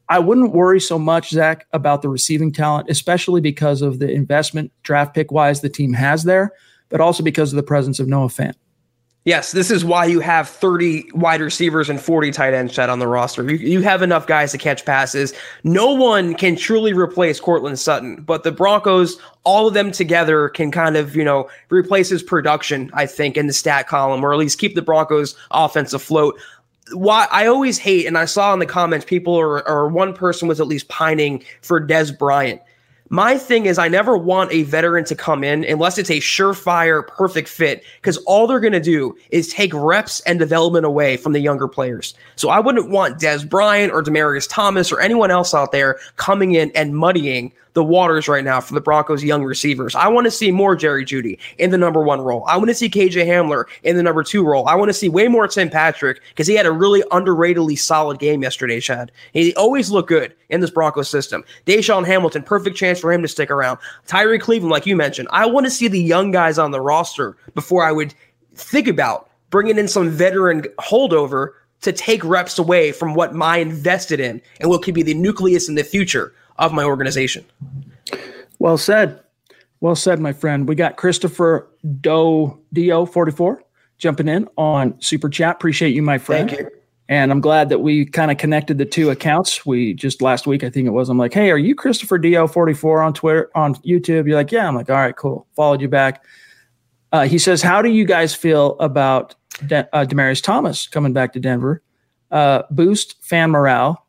[0.10, 4.74] I wouldn't worry so much, Zach, about the receiving talent, especially because of the investment
[4.84, 6.52] draft pick wise the team has there,
[6.90, 8.56] but also because of the presence of Noah Fant.
[9.26, 13.00] Yes, this is why you have 30 wide receivers and 40 tight ends set on
[13.00, 13.50] the roster.
[13.50, 15.34] You, you have enough guys to catch passes.
[15.64, 20.72] No one can truly replace Courtland Sutton, but the Broncos, all of them together, can
[20.72, 24.40] kind of, you know, replace his production, I think, in the stat column, or at
[24.40, 26.38] least keep the Broncos offense afloat.
[26.92, 30.50] Why I always hate, and I saw in the comments, people or, or one person
[30.50, 32.62] was at least pining for Dez Bryant.
[33.14, 37.06] My thing is, I never want a veteran to come in unless it's a surefire,
[37.06, 41.34] perfect fit, because all they're going to do is take reps and development away from
[41.34, 42.16] the younger players.
[42.38, 46.56] So I wouldn't want Dez Bryant or Demaryius Thomas or anyone else out there coming
[46.56, 49.96] in and muddying the waters right now for the Broncos' young receivers.
[49.96, 52.44] I want to see more Jerry Jeudy in the number one role.
[52.48, 54.68] I want to see KJ Hamler in the number two role.
[54.68, 58.20] I want to see way more Tim Patrick because he had a really underratedly solid
[58.20, 59.12] game yesterday, Chad.
[59.34, 61.44] He always looked good in this Broncos system.
[61.66, 63.80] DaeSean Hamilton, perfect chance for him to stick around.
[64.08, 65.28] Tyrie Cleveland, like you mentioned.
[65.34, 68.14] I want to see the young guys on the roster before I would
[68.56, 71.50] think about bringing in some veteran holdover
[71.82, 75.68] to take reps away from what my invested in and what could be the nucleus
[75.68, 77.44] in the future of my organization.
[78.60, 79.20] Well said.
[79.82, 80.66] Well said, my friend.
[80.66, 81.68] We got Christopher
[82.00, 83.62] Doe Do 44
[83.98, 85.58] jumping in on Super Chat.
[85.58, 86.50] Appreciate you, my friend.
[86.50, 86.70] Thank you.
[87.14, 89.68] And I'm glad that we kind of connected the two accounts.
[89.68, 91.10] We just last week, I think it was.
[91.10, 94.26] I'm like, hey, are you Christopher Do 44 on Twitter, on YouTube?
[94.26, 94.68] You're like, yeah.
[94.68, 95.46] I'm like, all right, cool.
[95.56, 96.26] Followed you back.
[97.12, 99.36] Uh, he says, how do you guys feel about
[99.68, 101.84] De- uh, Demaryius Thomas coming back to Denver?
[102.32, 104.08] Uh, boost fan morale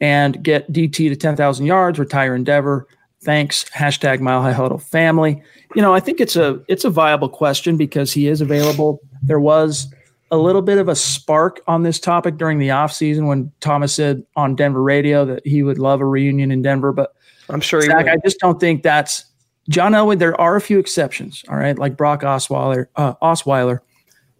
[0.00, 2.88] and get DT to 10,000 yards, retire Endeavor.
[3.22, 3.64] Thanks.
[3.64, 5.42] Hashtag Mile High Huddle family.
[5.74, 9.00] You know, I think it's a it's a viable question because he is available.
[9.22, 9.92] There was
[10.30, 14.24] a little bit of a spark on this topic during the offseason when Thomas said
[14.34, 17.14] on Denver radio that he would love a reunion in Denver, but
[17.48, 19.24] I'm sure Zach, I just don't think that's
[19.68, 20.18] John Elway.
[20.18, 23.80] There are a few exceptions, all right, like Brock Osweiler, uh, Osweiler,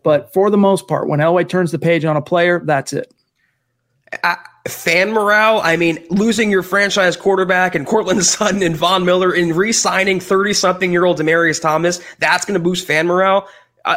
[0.03, 3.12] but for the most part, when Elway turns the page on a player, that's it.
[4.22, 4.37] I,
[4.68, 5.61] fan morale.
[5.62, 10.92] I mean, losing your franchise quarterback and Courtland Sutton and Von Miller and re-signing 30-something
[10.92, 13.49] year old Demaryius Thomas, that's going to boost fan morale.
[13.87, 13.96] Uh,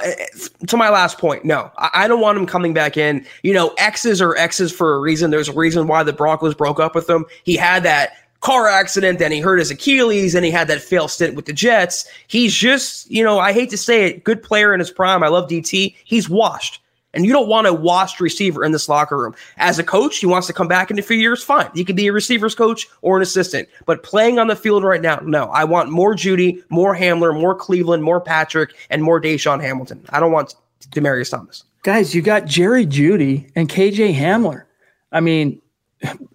[0.67, 3.25] to my last point, no, I, I, don't want him coming back in.
[3.41, 5.32] You know, X's are X's for a reason.
[5.32, 7.25] There's a reason why the Broncos broke up with him.
[7.43, 11.08] He had that car accident, then he hurt his Achilles, and he had that fail
[11.08, 12.08] stint with the Jets.
[12.28, 15.23] He's just, you know, I hate to say it, good player in his prime.
[15.23, 15.95] I love DT.
[16.06, 16.78] He's washed.
[17.13, 19.35] And you don't want a washed receiver in this locker room.
[19.57, 21.69] As a coach, he wants to come back in a few years, fine.
[21.73, 23.67] He could be a receivers coach or an assistant.
[23.85, 25.45] But playing on the field right now, no.
[25.45, 30.05] I want more Jeudy, more Hamler, more Cleveland, more Patrick, and more DaeSean Hamilton.
[30.09, 30.55] I don't want
[30.91, 31.63] Demaryius Thomas.
[31.81, 34.65] Guys, you got Jerry Jeudy and KJ Hamler.
[35.11, 35.61] I mean,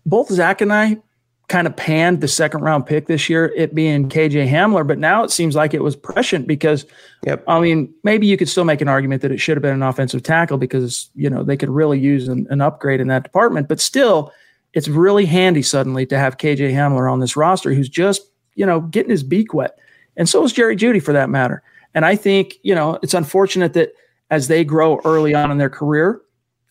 [0.07, 0.99] both Zach and I
[1.49, 5.25] kind of panned the second round pick this year, it being KJ Hamler, but now
[5.25, 6.87] it seems like it was prescient because,
[7.25, 7.45] yep.
[7.47, 9.83] I mean, maybe you could still make an argument that it should have been an
[9.83, 13.69] offensive tackle because, you know, they could really use an, an upgrade in that department.
[13.69, 14.33] But still,
[14.73, 18.23] it's really handy suddenly to have KJ Hamler on this roster who's just,
[18.55, 19.79] you know, getting his beak wet.
[20.17, 21.63] And so is Jerry Jeudy for that matter.
[21.95, 23.93] And I think, you know, it's unfortunate that
[24.31, 26.23] as they grow early on in their career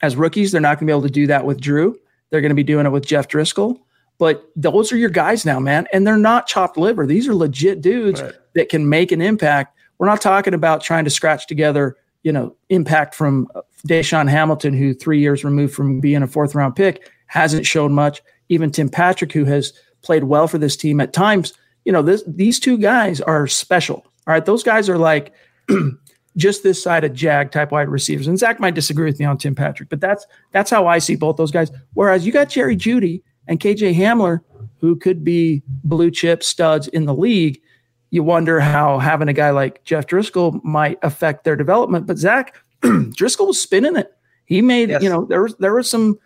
[0.01, 1.97] as rookies, they're not going to be able to do that with Drew.
[2.29, 3.79] They're going to be doing it with Jeff Driskel.
[4.23, 5.85] But those are your guys now, man.
[5.91, 7.05] And they're not chopped liver.
[7.05, 8.31] These are legit dudes right.
[8.53, 9.77] that can make an impact.
[9.97, 14.73] We're not talking about trying to scratch together, you know, impact from uh, DaeSean Hamilton,
[14.75, 18.21] who three years removed from being a fourth round pick hasn't shown much.
[18.47, 21.51] Even Tim Patrick, who has played well for this team at times,
[21.83, 24.05] you know, this, these two guys are special.
[24.25, 24.45] All right.
[24.45, 25.33] Those guys are like
[26.37, 28.27] just this side of Jag type wide receivers.
[28.27, 31.17] And Zach might disagree with me on Tim Patrick, but that's that's how I see
[31.17, 31.71] both those guys.
[31.93, 34.41] Whereas you got Jerry Jeudy and KJ Hamler,
[34.79, 37.61] who could be blue chip studs in the league,
[38.09, 42.05] you wonder how having a guy like Jeff Driskel might affect their development.
[42.05, 44.13] But Zach Driskel was spinning it.
[44.45, 45.01] He made, yes.
[45.01, 46.19] you know, there was there were some,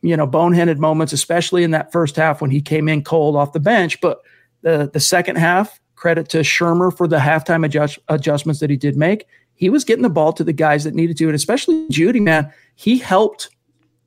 [0.00, 3.52] you know, boneheaded moments, especially in that first half when he came in cold off
[3.52, 4.00] the bench.
[4.00, 4.20] But
[4.62, 8.96] the the second half, credit to Shurmur for the halftime adjust, adjustments that he did
[8.96, 9.26] make.
[9.54, 12.52] He was getting the ball to the guys that needed to, and especially Jeudy, man.
[12.76, 13.50] He helped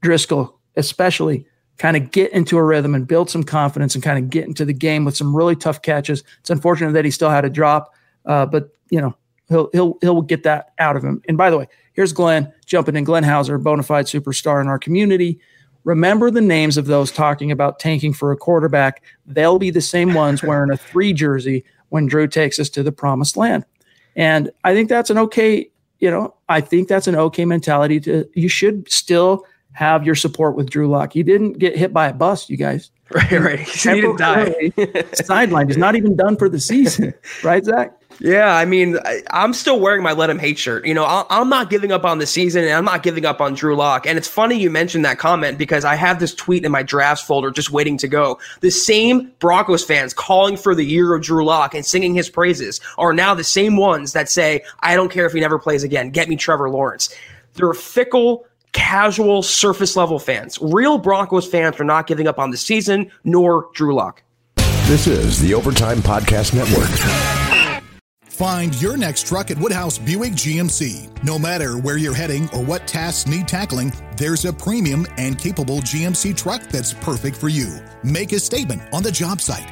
[0.02, 1.46] Driskel, especially
[1.78, 4.66] kind of get into a rhythm and build some confidence and kind of get into
[4.66, 6.24] the game with some really tough catches.
[6.40, 7.94] It's unfortunate that he still had a drop,
[8.26, 9.16] uh, but you know
[9.50, 11.22] he'll he'll he'll get that out of him.
[11.28, 13.04] And by the way, here's Glenn jumping in.
[13.04, 15.40] Glenn Hauser, bona fide superstar in our community.
[15.84, 19.04] remember the names of those talking about tanking for a quarterback.
[19.26, 22.92] They'll be the same ones wearing a three jersey when Drew takes us to the
[22.92, 23.66] promised land.
[24.16, 28.30] And I think that's an okay, you know, I think that's an okay mentality to
[28.34, 31.14] you should still have your support with Drew Lock.
[31.14, 32.92] He didn't get hit by a bus, you guys.
[33.14, 33.60] Right, right.
[33.60, 34.46] He didn't die.
[34.78, 35.68] sidelined.
[35.68, 37.14] He's not even done for the season.
[37.44, 37.92] Right, Zach?
[38.20, 40.86] Yeah, I mean, I, am still wearing my "Let Him Hate" shirt.
[40.86, 43.42] You know, i am not giving up on the season, and I'm not giving up
[43.42, 44.06] on Drew Lock.
[44.06, 47.26] And it's funny you mentioned that comment because I have this tweet in my drafts
[47.26, 48.40] folder just waiting to go.
[48.62, 52.80] The same Broncos fans calling for the year of Drew Lock and singing his praises
[52.98, 56.12] are now the same ones that say, "I don't care if he never plays again.
[56.12, 57.14] Get me Trevor Lawrence."
[57.56, 60.58] They're fickle, casual, surface level fans.
[60.62, 64.24] Real Broncos fans are not giving up on the season, nor Drew Lock.
[64.86, 66.90] This is the Overtime Podcast Network.
[68.42, 71.24] Find your next truck at Woodhouse Buick GMC.
[71.24, 75.78] No matter where you're heading or what tasks need tackling, there's a premium and capable
[75.78, 77.80] GMC truck that's perfect for you.
[78.04, 79.72] Make a statement on the job site,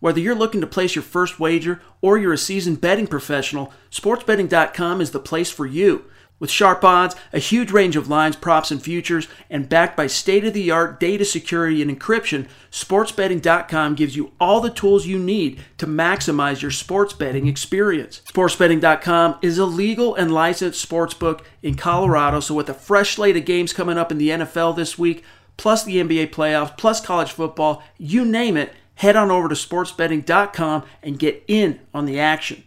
[0.00, 5.00] Whether you're looking to place your first wager or you're a seasoned betting professional, sportsbetting.com
[5.00, 6.04] is the place for you.
[6.40, 10.44] With sharp odds, a huge range of lines, props, and futures, and backed by state
[10.44, 15.60] of the art data security and encryption, sportsbetting.com gives you all the tools you need
[15.78, 18.22] to maximize your sports betting experience.
[18.26, 23.36] Sportsbetting.com is a legal and licensed sports book in Colorado, so with a fresh slate
[23.36, 25.24] of games coming up in the NFL this week,
[25.56, 30.84] plus the NBA playoffs, plus college football, you name it, head on over to sportsbetting.com
[31.02, 32.64] and get in on the action.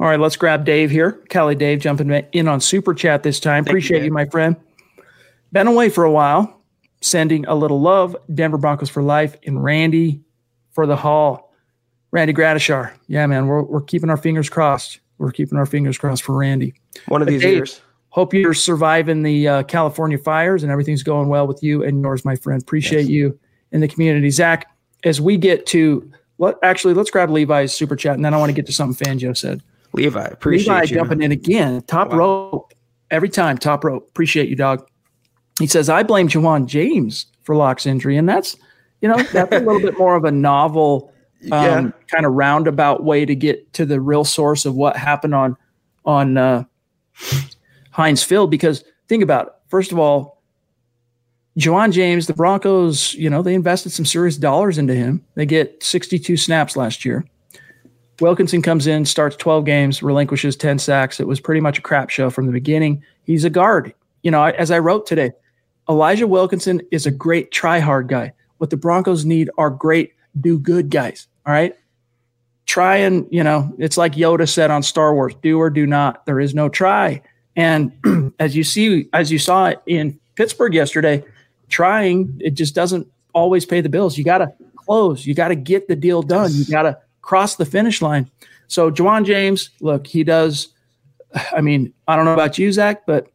[0.00, 1.12] All right, let's grab Dave here.
[1.28, 3.64] Kelly Dave jumping in on Super Chat this time.
[3.64, 4.56] Thank Appreciate you, you, my friend.
[5.52, 6.62] Been away for a while.
[7.00, 8.16] Sending a little love.
[8.32, 10.20] Denver Broncos for life and Randy
[10.72, 11.52] for the Hall.
[12.10, 12.92] Randy Gradishar.
[13.06, 15.00] Yeah, man, we're, we're keeping our fingers crossed.
[15.18, 16.74] We're keeping our fingers crossed for Randy.
[17.08, 17.80] One of but these Dave, years.
[18.10, 22.24] Hope you're surviving the uh, California fires and everything's going well with you and yours,
[22.24, 22.62] my friend.
[22.62, 23.10] Appreciate yes.
[23.10, 23.38] you
[23.72, 24.30] in the community.
[24.30, 24.66] Zach,
[25.04, 28.50] as we get to, let, actually, let's grab Levi's super chat and then I want
[28.50, 29.62] to get to something Fangio said.
[29.92, 30.96] Levi, appreciate Levi you.
[30.96, 31.82] jumping in again.
[31.82, 32.18] Top wow.
[32.18, 32.74] rope.
[33.10, 34.06] Every time, top rope.
[34.08, 34.86] Appreciate you, dog.
[35.58, 38.16] He says, I blame Ja'Wuan James for Lock's injury.
[38.16, 38.56] And that's,
[39.00, 41.12] you know, that's a little bit more of a novel
[41.52, 41.90] um, yeah.
[42.08, 45.56] kind of roundabout way to get to the real source of what happened on
[46.04, 46.64] on uh,
[47.90, 48.50] Heinz Field.
[48.50, 49.52] Because think about it.
[49.68, 50.37] First of all,
[51.58, 55.24] Ja'Wuan James, the Broncos, you know, they invested some serious dollars into him.
[55.34, 57.24] They get 62 snaps last year.
[58.20, 61.18] Wilkinson comes in, starts 12 games, relinquishes 10 sacks.
[61.18, 63.02] It was pretty much a crap show from the beginning.
[63.24, 63.92] He's a guard.
[64.22, 65.32] You know, as I wrote today,
[65.88, 68.32] Elijah Wilkinson is a great try hard guy.
[68.58, 71.26] What the Broncos need are great do good guys.
[71.44, 71.74] All right.
[72.66, 76.24] Try and, you know, it's like Yoda said on Star Wars do or do not.
[76.26, 77.22] There is no try.
[77.56, 77.92] And
[78.38, 81.24] as you see, as you saw in Pittsburgh yesterday,
[81.68, 84.18] trying, it just doesn't always pay the bills.
[84.18, 87.56] You got to close, you got to get the deal done, you got to cross
[87.56, 88.30] the finish line.
[88.68, 90.68] So Ja'Wuan James, look, he does.
[91.52, 93.28] I mean, I don't know about you, Zach, but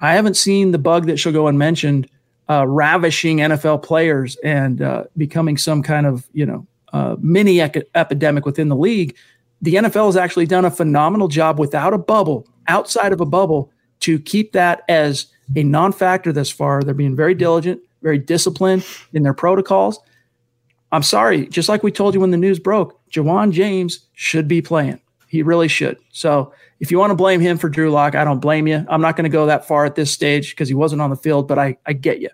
[0.00, 2.08] I haven't seen the bug that shall go unmentioned,
[2.48, 8.44] uh, ravishing NFL players and uh, becoming some kind of you know uh, mini epidemic
[8.44, 9.16] within the league.
[9.62, 13.72] The NFL has actually done a phenomenal job without a bubble, outside of a bubble,
[14.00, 15.26] to keep that as
[15.56, 16.82] a non-factor thus far.
[16.82, 20.00] They're being very diligent, very disciplined in their protocols.
[20.92, 24.62] I'm sorry, just like we told you when the news broke, Ja'Wuan James should be
[24.62, 25.00] playing.
[25.28, 25.98] He really should.
[26.12, 28.86] So if you want to blame him for Drew Lock, I don't blame you.
[28.88, 31.16] I'm not going to go that far at this stage because he wasn't on the
[31.16, 32.30] field, but I, I get you.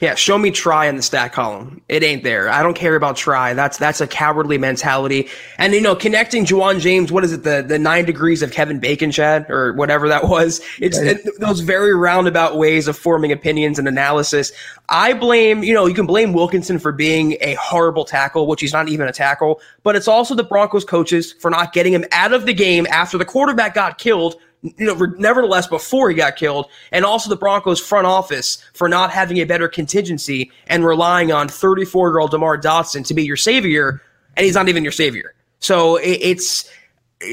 [0.00, 1.80] Yeah, show me try in the stat column.
[1.88, 2.48] It ain't there.
[2.48, 3.54] I don't care about try.
[3.54, 5.28] That's that's a cowardly mentality.
[5.58, 8.78] And you know, connecting Ja'Wuan James, what is it, the the nine degrees of Kevin
[8.78, 10.60] Bacon, Chad, or whatever that was.
[10.80, 14.52] It's it, those very roundabout ways of forming opinions and analysis.
[14.88, 18.72] I blame, you know, you can blame Wilkinson for being a horrible tackle, which he's
[18.72, 22.32] not even a tackle, but it's also the Broncos coaches for not getting him out
[22.32, 24.36] of the game after the quarterback got killed
[24.78, 29.10] you know, nevertheless, before he got killed, and also the Broncos front office for not
[29.10, 33.36] having a better contingency and relying on 34 year old DeMar Dotson to be your
[33.36, 34.02] savior,
[34.36, 35.34] and he's not even your savior.
[35.60, 36.70] So it, it's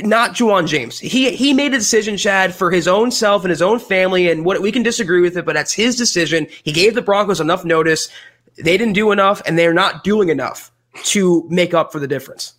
[0.03, 0.99] not Ja'Wuan James.
[0.99, 4.45] He he made a decision, Chad, for his own self and his own family, and
[4.45, 6.47] what we can disagree with it, but that's his decision.
[6.63, 8.09] He gave the Broncos enough notice.
[8.55, 10.71] They didn't do enough, and they're not doing enough
[11.05, 12.53] to make up for the difference.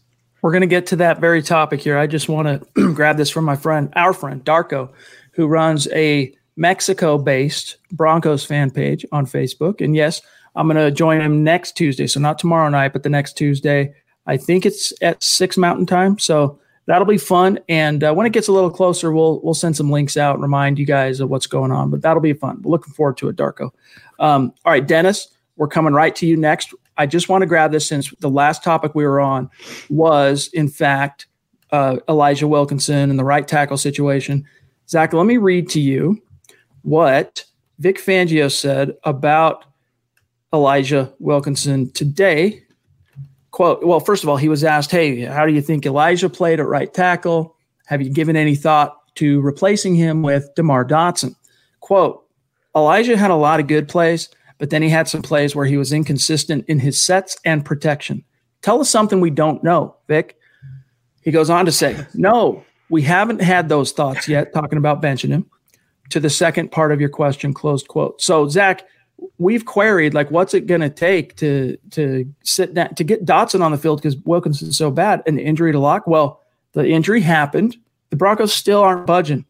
[0.45, 1.97] We're going to get to that very topic here.
[1.97, 4.93] I just want to grab this from my friend, our friend, Darko,
[5.33, 9.81] who runs a Mexico based Broncos fan page on Facebook.
[9.81, 10.21] And yes,
[10.55, 12.07] I'm going to join him next Tuesday.
[12.07, 13.95] So not tomorrow night, but the next Tuesday.
[14.27, 16.19] I think it's at six Mountain Time.
[16.19, 17.59] So that'll be fun.
[17.67, 20.43] And uh, when it gets a little closer, we'll we'll send some links out, and
[20.43, 21.89] remind you guys of what's going on.
[21.89, 22.61] But that'll be fun.
[22.61, 23.71] We're looking forward to it, Darko.
[24.19, 25.27] Um, all right, Dennis,
[25.57, 26.75] we're coming right to you next.
[26.97, 29.51] I just want to grab this since the last topic we were on
[29.89, 31.27] was, in fact,
[31.73, 34.45] uh, Elijah Wilkinson and the right tackle situation.
[34.89, 36.23] Zach, let me read to you
[36.83, 37.45] what
[37.79, 39.65] Vic Fangio said about
[40.53, 42.63] Elijah Wilkinson today.
[43.51, 46.61] Quote, well, first of all, he was asked, Hey, how do you think Elijah played
[46.61, 47.57] at right tackle?
[47.87, 51.35] Have you given any thought to replacing him with DeMar Dotson?
[51.81, 52.25] Quote,
[52.77, 54.29] Elijah had a lot of good plays
[54.65, 58.25] but then he had some plays where he was inconsistent in his sets and protection.
[58.63, 60.39] Tell us something we don't know, Vic.
[61.21, 65.29] He goes on to say, No, we haven't had those thoughts yet, talking about benching
[65.29, 65.45] him.
[66.09, 68.23] To the second part of your question, closed quote.
[68.23, 68.85] So, Zach,
[69.37, 73.61] we've queried like what's it going to take to to sit down to get Dotson
[73.61, 76.07] on the field because Wilkinson's so bad an injury to Lock.
[76.07, 76.41] Well,
[76.73, 77.77] the injury happened.
[78.09, 79.45] The Broncos still aren't budging.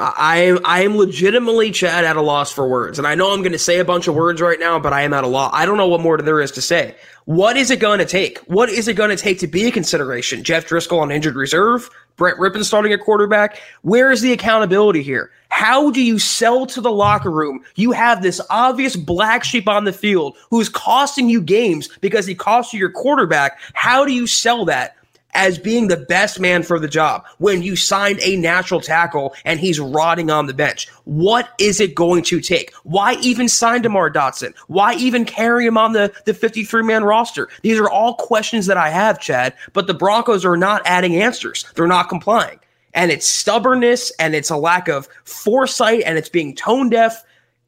[0.00, 3.52] I I am legitimately Chad at a loss for words, and I know I'm going
[3.52, 5.50] to say a bunch of words right now, but I am at a loss.
[5.54, 6.96] I don't know what more there is to say.
[7.26, 8.38] What is it going to take?
[8.46, 10.42] What is it going to take to be a consideration?
[10.42, 13.60] Jeff Driskel on injured reserve, Brett Rypien starting at quarterback.
[13.82, 15.30] Where is the accountability here?
[15.50, 17.62] How do you sell to the locker room?
[17.74, 22.34] You have this obvious black sheep on the field who's costing you games because he
[22.34, 23.60] cost you your quarterback.
[23.74, 24.96] How do you sell that
[25.34, 29.60] as being the best man for the job when you signed a natural tackle and
[29.60, 30.88] he's rotting on the bench?
[31.04, 32.72] What is it going to take?
[32.82, 34.54] Why even sign DeMar Dotson?
[34.66, 37.48] Why even carry him on the, the 53 man roster?
[37.62, 41.64] These are all questions that I have, Chad, but the Broncos are not adding answers.
[41.74, 42.58] They're not complying.
[42.94, 47.22] And it's stubbornness and it's a lack of foresight and it's being tone deaf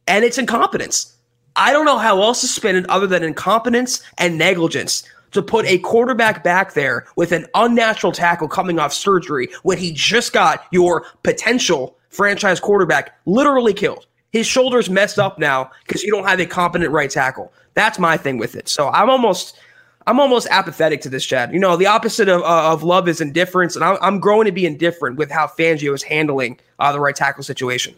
[0.07, 1.17] and it's incompetence.
[1.55, 5.67] I don't know how else to spin it other than incompetence and negligence to put
[5.67, 10.67] a quarterback back there with an unnatural tackle coming off surgery when he just got
[10.71, 14.07] your potential franchise quarterback literally killed.
[14.31, 17.53] His shoulder's messed up now because you don't have a competent right tackle.
[17.75, 18.69] That's my thing with it.
[18.69, 19.59] So I'm almost.
[20.05, 21.53] I'm almost apathetic to this, Chad.
[21.53, 24.51] You know, the opposite of, uh, of love is indifference, and I'm, I'm growing to
[24.51, 27.95] be indifferent with how Fangio is handling uh, the right tackle situation.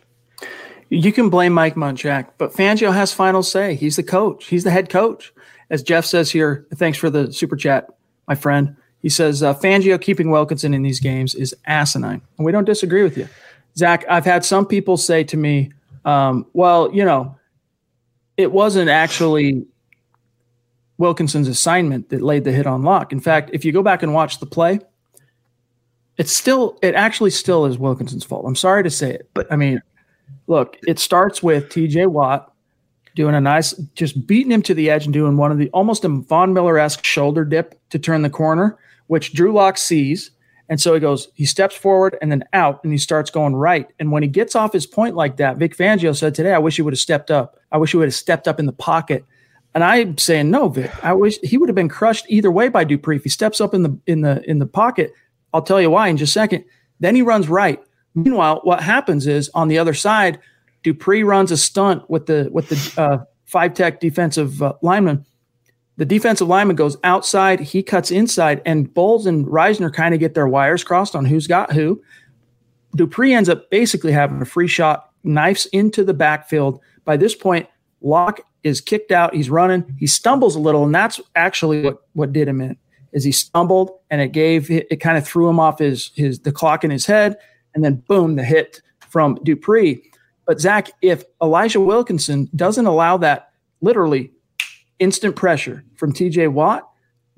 [0.91, 3.75] You can blame Mike Munchak, but Fangio has final say.
[3.75, 4.49] He's the coach.
[4.49, 5.33] He's the head coach
[5.75, 7.89] as Jeff says here, thanks for the super chat,
[8.29, 8.77] my friend.
[9.03, 13.03] He says uh, Fangio keeping Wilkinson in these games is asinine, and we don't disagree
[13.03, 13.29] with you,
[13.77, 14.05] Zach.
[14.09, 15.73] I've had some people say to me,
[16.05, 17.37] um, "Well, you know,
[18.37, 19.67] it wasn't actually
[20.97, 23.13] Wilkinson's assignment that laid the hit on Lock.
[23.13, 24.79] In fact, if you go back and watch the play,
[26.19, 28.45] it's still it actually still is Wilkinson's fault.
[28.47, 29.83] I'm sorry to say it, but I mean,
[30.47, 32.07] look, it starts with T.J.
[32.07, 32.54] Watt
[33.15, 36.05] doing a nice, just beating him to the edge and doing one of the almost
[36.05, 40.31] a Von Miller esque shoulder dip to turn the corner, which Drew Lock sees.
[40.69, 43.87] And so he goes, he steps forward and then out and he starts going right.
[43.99, 46.77] And when he gets off his point like that, Vic Fangio said today, I wish
[46.77, 47.59] he would have stepped up.
[47.71, 49.25] I wish he would have stepped up in the pocket.
[49.75, 52.85] And I'm saying, no, Vic, I wish he would have been crushed either way by
[52.85, 53.17] Dupree.
[53.17, 55.13] If he steps up in the in the in the pocket,
[55.53, 56.65] I'll tell you why in just a second.
[57.01, 57.83] Then he runs right.
[58.15, 60.39] Meanwhile, what happens is on the other side,
[60.85, 65.27] Dupree runs a stunt with the with the uh, five tech defensive uh, lineman.
[65.97, 70.35] The defensive lineman goes outside, he cuts inside, and Bolles and Risner kind of get
[70.35, 72.03] their wires crossed on who's got who.
[72.97, 76.81] Dupree ends up basically having a free shot, knifes into the backfield.
[77.05, 77.69] By this point,
[78.01, 79.35] Lock is kicked out.
[79.35, 79.97] He's running.
[79.99, 82.77] He stumbles a little, and that's actually what, what did him in.
[83.13, 86.41] is he stumbled and it gave it, it kind of threw him off his his
[86.41, 87.37] the clock in his head,
[87.75, 90.03] and then boom, the hit from Dupree.
[90.47, 94.33] But Zach, if Elijah Wilkinson doesn't allow that literally
[94.99, 96.89] instant pressure from TJ Watt,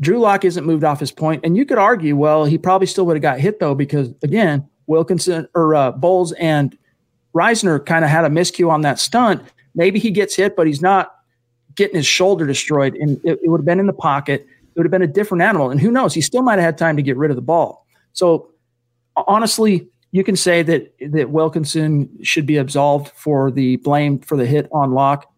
[0.01, 1.43] Drew Lock isn't moved off his point.
[1.45, 4.69] And you could argue, well, he probably still would have got hit though, because again,
[4.87, 6.77] Wilkinson or uh, Bolles and
[7.35, 9.43] Risner kind of had a miscue on that stunt.
[9.75, 11.15] Maybe he gets hit, but he's not
[11.75, 12.95] getting his shoulder destroyed.
[12.97, 14.47] And it, it would have been in the pocket.
[14.49, 15.71] It would have been a different animal.
[15.71, 16.15] And who knows?
[16.15, 17.87] He still might have had time to get rid of the ball.
[18.13, 18.51] So
[19.17, 24.47] honestly, you can say that that Wilkinson should be absolved for the blame for the
[24.47, 25.31] hit on Lock.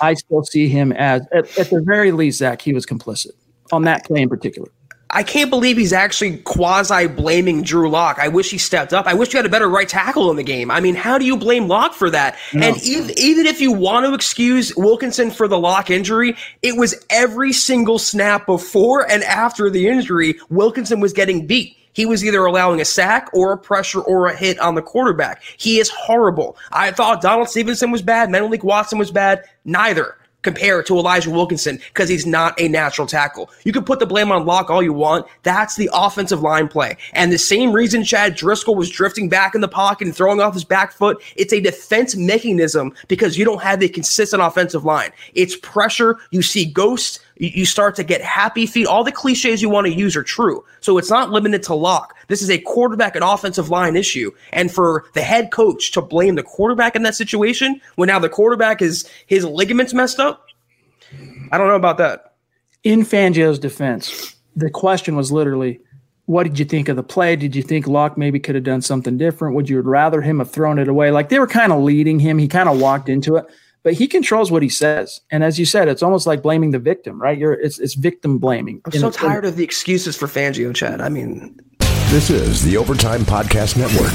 [0.00, 3.32] I still see him as, at, at the very least, Zach, he was complicit
[3.72, 4.70] on that play in particular.
[5.10, 8.18] I can't believe he's actually quasi blaming Drew Lock.
[8.20, 9.06] I wish he stepped up.
[9.06, 10.70] I wish you had a better right tackle in the game.
[10.70, 12.38] I mean, how do you blame Lock for that?
[12.54, 12.68] No.
[12.68, 17.04] And even, even if you want to excuse Wilkinson for the Lock injury, it was
[17.10, 21.76] every single snap before and after the injury, Wilkinson was getting beat.
[21.92, 25.42] He was either allowing a sack or a pressure or a hit on the quarterback.
[25.56, 26.56] He is horrible.
[26.72, 28.30] I thought Donald Stevenson was bad.
[28.30, 29.44] Menelik Watson was bad.
[29.64, 33.50] Neither compared to Elijah Wilkinson because he's not a natural tackle.
[33.64, 35.26] You can put the blame on Lock all you want.
[35.42, 36.96] That's the offensive line play.
[37.12, 40.54] And the same reason Chad Driskel was drifting back in the pocket and throwing off
[40.54, 45.10] his back foot, it's a defense mechanism because you don't have a consistent offensive line.
[45.34, 46.18] It's pressure.
[46.30, 48.86] You see ghosts you, start to get happy feet.
[48.86, 50.64] All the cliches you want to use are true.
[50.80, 52.16] So it's not limited to Lock.
[52.28, 54.30] This is a quarterback and offensive line issue.
[54.52, 58.28] And for the head coach to blame the quarterback in that situation when now the
[58.28, 60.46] quarterback is his ligaments messed up,
[61.50, 62.34] I don't know about that.
[62.84, 65.80] In Fangio's defense, the question was literally,
[66.26, 67.36] what did you think of the play?
[67.36, 69.54] Did you think Lock maybe could have done something different?
[69.54, 71.10] Would you rather him have thrown it away?
[71.10, 72.38] Like they were kind of leading him.
[72.38, 73.46] He kind of walked into it
[73.82, 75.20] but he controls what he says.
[75.30, 77.36] And as you said, it's almost like blaming the victim, right?
[77.36, 78.80] You're it's it's victim blaming.
[78.84, 81.00] I'm so tired of the excuses for Fangio, Chad.
[81.00, 81.58] I mean,
[82.10, 84.12] this is the Overtime Podcast Network.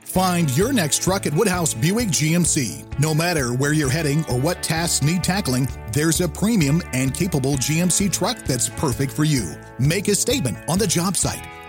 [0.00, 3.00] Find your next truck at Woodhouse Buick GMC.
[3.00, 7.54] No matter where you're heading or what tasks need tackling, there's a premium and capable
[7.54, 9.54] GMC truck that's perfect for you.
[9.78, 11.42] Make a statement on the job site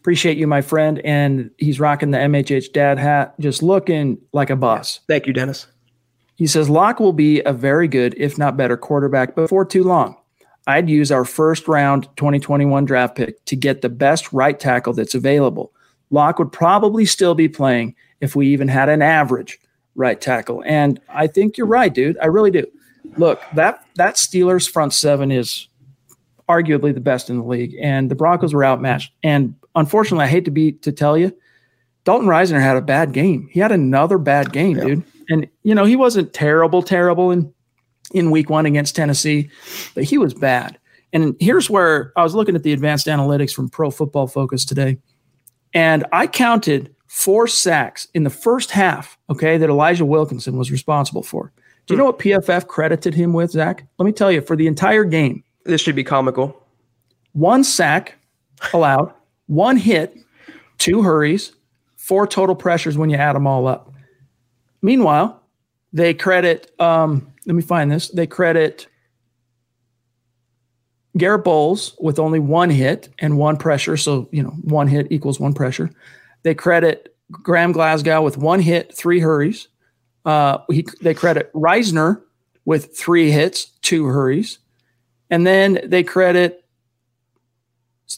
[0.00, 1.00] Appreciate you, my friend.
[1.04, 5.00] And he's rocking the MHH dad hat, just looking like a boss.
[5.06, 5.66] Thank you, Dennis.
[6.36, 10.16] He says Lock will be a very good, if not better, quarterback before too long.
[10.66, 15.14] I'd use our first round 2021 draft pick to get the best right tackle that's
[15.14, 15.72] available.
[16.10, 19.58] Lock would probably still be playing if we even had an average
[19.94, 20.62] right tackle.
[20.64, 22.16] And I think you're right, dude.
[22.22, 22.66] I really do.
[23.16, 25.68] Look, that that Steelers front seven is
[26.48, 29.12] arguably the best in the league, and the Broncos were outmatched.
[29.22, 31.36] And unfortunately, I hate to be to tell you,
[32.04, 33.48] Dalton Risner had a bad game.
[33.50, 34.84] He had another bad game, yeah.
[34.84, 35.04] dude.
[35.28, 37.52] And you know, he wasn't terrible, terrible in
[38.12, 39.50] in week one against Tennessee,
[39.94, 40.78] but he was bad.
[41.12, 44.98] And here's where I was looking at the advanced analytics from Pro Football Focus today,
[45.74, 51.24] and I counted four sacks in the first half, okay, that Elijah Wilkinson was responsible
[51.24, 51.52] for.
[51.86, 53.84] Do you know what PFF credited him with, Zach?
[53.98, 55.42] Let me tell you, for the entire game.
[55.64, 56.56] This should be comical.
[57.32, 58.14] One sack
[58.72, 59.12] allowed,
[59.50, 60.16] one hit,
[60.78, 61.52] two hurries,
[61.96, 63.92] four total pressures when you add them all up.
[64.80, 65.42] Meanwhile,
[65.92, 68.86] they credit, um, let me find this, they credit
[71.16, 73.96] Garrett Bolles with only one hit and one pressure.
[73.96, 75.90] So, you know, one hit equals one pressure.
[76.44, 79.66] They credit Graham Glasgow with one hit, three hurries.
[80.24, 82.22] Uh, he, they credit Risner
[82.64, 84.60] with three hits, two hurries.
[85.28, 86.64] And then they credit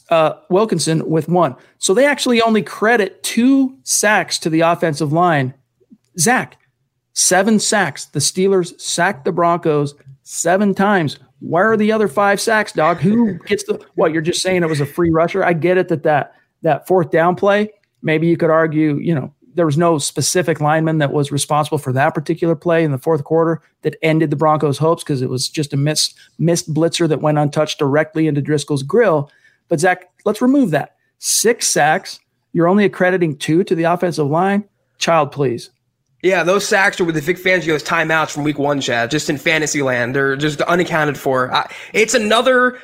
[0.09, 1.55] uh, Wilkinson with one.
[1.77, 5.53] So they actually only credit two sacks to the offensive line.
[6.19, 6.57] Zach,
[7.13, 8.05] seven sacks.
[8.05, 11.19] The Steelers sacked the Broncos seven times.
[11.39, 12.97] Where are the other five sacks, dog?
[12.97, 14.13] Who gets the what?
[14.13, 15.43] You're just saying it was a free rusher.
[15.43, 17.69] I get it that that that fourth down play.
[18.01, 21.93] Maybe you could argue, you know, there was no specific lineman that was responsible for
[21.93, 25.49] that particular play in the fourth quarter that ended the Broncos' hopes because it was
[25.49, 29.29] just a missed missed blitzer that went untouched directly into Driskel's grill.
[29.73, 30.97] But Zach, let's remove that.
[31.17, 32.19] Six sacks.
[32.51, 34.65] You're only accrediting two to the offensive line.
[34.99, 35.71] Child, please.
[36.21, 39.39] Yeah, those sacks are with the Vic Fangio's timeouts from week one, Chad, just in
[39.39, 40.15] fantasy land.
[40.15, 41.51] They're just unaccounted for.
[41.91, 42.77] it's another,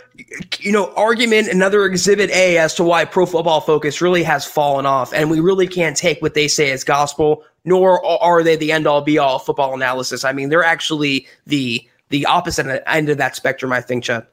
[0.57, 4.87] you know, argument, another exhibit A as to why pro football focus really has fallen
[4.87, 5.13] off.
[5.13, 8.87] And we really can't take what they say as gospel, nor are they the end
[8.87, 10.23] all be all football analysis.
[10.23, 14.25] I mean, they're actually the, the opposite end of that spectrum, I think, Chad.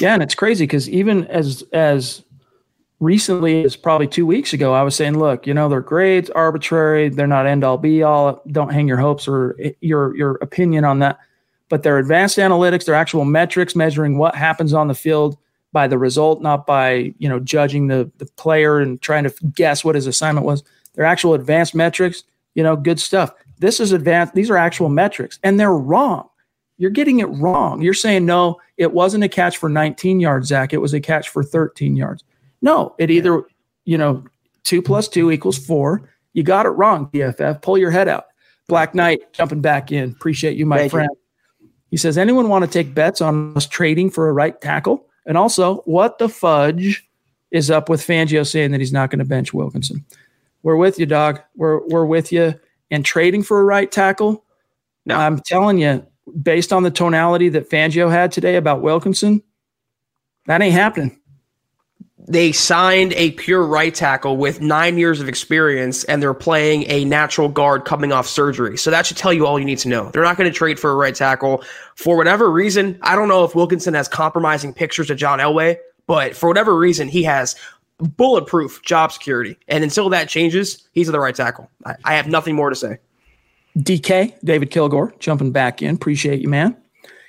[0.00, 2.24] Yeah, and it's crazy because even as, as,
[3.00, 7.08] recently as probably two weeks ago, I was saying, look, you know, their grades arbitrary.
[7.08, 8.42] They're not end all be all.
[8.50, 11.18] Don't hang your hopes or eh, your your opinion on that.
[11.68, 15.36] But their advanced analytics, their actual metrics measuring what happens on the field
[15.72, 19.84] by the result, not by you know judging the the player and trying to guess
[19.84, 20.62] what his assignment was.
[20.94, 22.22] Their actual advanced metrics,
[22.54, 23.32] you know, good stuff.
[23.58, 24.34] This is advanced.
[24.34, 26.28] These are actual metrics, and they're wrong.
[26.76, 27.82] You're getting it wrong.
[27.82, 30.72] You're saying no, it wasn't a catch for 19 yards, Zach.
[30.72, 32.24] It was a catch for 13 yards
[32.64, 33.44] no, it either,
[33.84, 34.24] you know,
[34.64, 36.10] two plus two equals four.
[36.32, 37.60] You got it wrong, PFF.
[37.60, 38.24] Pull your head out.
[38.68, 40.10] Black Knight jumping back in.
[40.10, 41.10] Appreciate you, my Thank friend.
[41.60, 41.68] You.
[41.90, 45.06] He says, anyone want to take bets on us trading for a right tackle?
[45.26, 47.06] And also, what the fudge
[47.50, 50.02] is up with Fangio saying that he's not going to bench Wilkinson?
[50.62, 51.40] We're with you, dog.
[51.54, 52.58] We're we're with you.
[52.90, 54.42] And trading for a right tackle,
[55.04, 55.16] no.
[55.16, 56.06] I'm telling you,
[56.42, 59.42] based on the tonality that Fangio had today about Wilkinson,
[60.46, 61.20] that ain't happening
[62.26, 67.04] they signed a pure right tackle with nine years of experience and they're playing a
[67.04, 68.78] natural guard coming off surgery.
[68.78, 70.10] So that should tell you all you need to know.
[70.10, 71.62] They're not going to trade for a right tackle
[71.96, 72.98] for whatever reason.
[73.02, 77.08] I don't know if Wilkinson has compromising pictures of John Elway, but for whatever reason,
[77.08, 77.56] he has
[77.98, 79.58] bulletproof job security.
[79.68, 81.70] And until that changes, he's the right tackle.
[81.84, 82.98] I, I have nothing more to say.
[83.78, 85.94] DK, David Kilgore, jumping back in.
[85.94, 86.76] Appreciate you, man.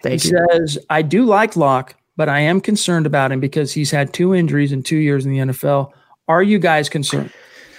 [0.04, 0.46] Thank he you.
[0.52, 4.34] says, I do like Lock but I am concerned about him because he's had two
[4.34, 5.92] injuries in two years in the NFL.
[6.28, 7.32] Are you guys concerned?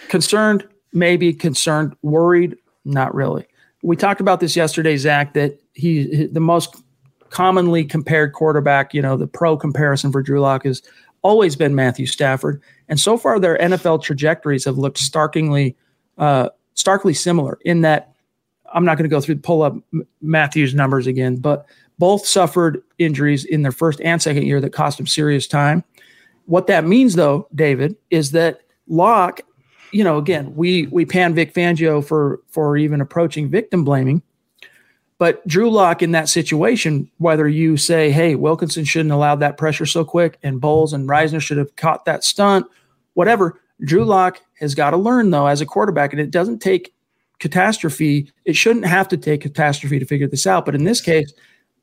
[0.09, 3.47] Concerned, maybe concerned, worried, not really.
[3.83, 6.77] We talked about this yesterday, Zach, that he the most
[7.31, 10.83] commonly compared quarterback, you know, the pro comparison for Drew Lock has
[11.23, 12.62] always been Matthew Stafford.
[12.89, 15.77] And so far their NFL trajectories have looked starkly
[16.19, 18.12] uh, starkly similar in that
[18.73, 19.77] I'm not going to go through pull up
[20.21, 21.67] Matthew's numbers again, but
[21.99, 25.85] both suffered injuries in their first and second year that cost them serious time.
[26.47, 29.41] What that means, though, David, is that Lock,
[29.93, 34.23] you know, again, we we pan Vic Fangio for for even approaching victim blaming,
[35.19, 39.87] but Drew Lock in that situation, whether you say, "Hey, Wilkinson shouldn't allowed that pressure
[39.87, 42.67] so quick," and Bolles and Risner should have caught that stunt,
[43.14, 46.95] whatever, Drew Lock has got to learn though as a quarterback, and it doesn't take
[47.39, 48.32] catastrophe.
[48.45, 51.32] It shouldn't have to take catastrophe to figure this out, but in this case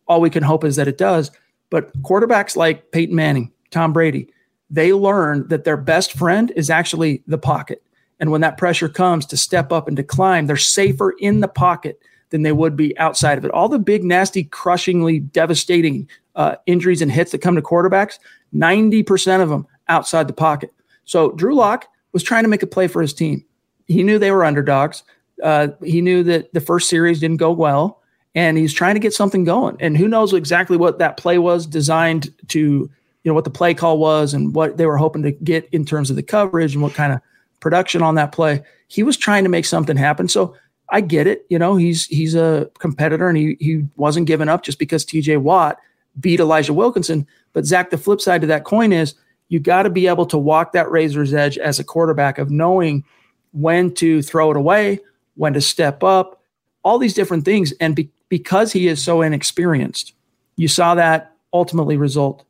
[0.08, 1.32] all we can hope is that it does.
[1.70, 4.30] But quarterbacks like Peyton Manning, Tom Brady,
[4.70, 7.84] they learn that their best friend is actually the pocket.
[8.20, 11.48] And when that pressure comes to step up and to climb, they're safer in the
[11.48, 12.00] pocket
[12.30, 13.52] than they would be outside of it.
[13.52, 18.18] All the big, nasty, crushingly devastating uh, injuries and hits that come to quarterbacks,
[18.54, 20.72] 90% of them outside the pocket.
[21.06, 23.46] So Drew Lock was trying to make a play for his team.
[23.88, 25.04] He knew they were underdogs.
[25.42, 28.02] Uh, he knew that the first series didn't go well
[28.36, 29.78] and he's trying to get something going.
[29.80, 32.90] And who knows exactly what that play was designed to, you
[33.24, 36.10] know, what the play call was and what they were hoping to get in terms
[36.10, 37.22] of the coverage and what kind of
[37.60, 38.62] production on that play.
[38.88, 40.28] He was trying to make something happen.
[40.28, 40.56] So
[40.90, 41.46] I get it.
[41.50, 45.40] You know, he's he's a competitor and he he wasn't giving up just because TJ
[45.40, 45.80] Watt
[46.20, 47.28] beat Elijah Wilkinson.
[47.54, 49.16] But Zach, the flip side to that coin is
[49.50, 53.04] you got to be able to walk that razor's edge as a quarterback of knowing
[53.52, 55.00] when to throw it away,
[55.36, 56.42] when to step up,
[56.84, 57.74] all these different things.
[57.80, 60.14] And be, because he is so inexperienced,
[60.56, 62.46] you saw that ultimately result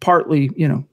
[0.00, 0.84] partly, you know,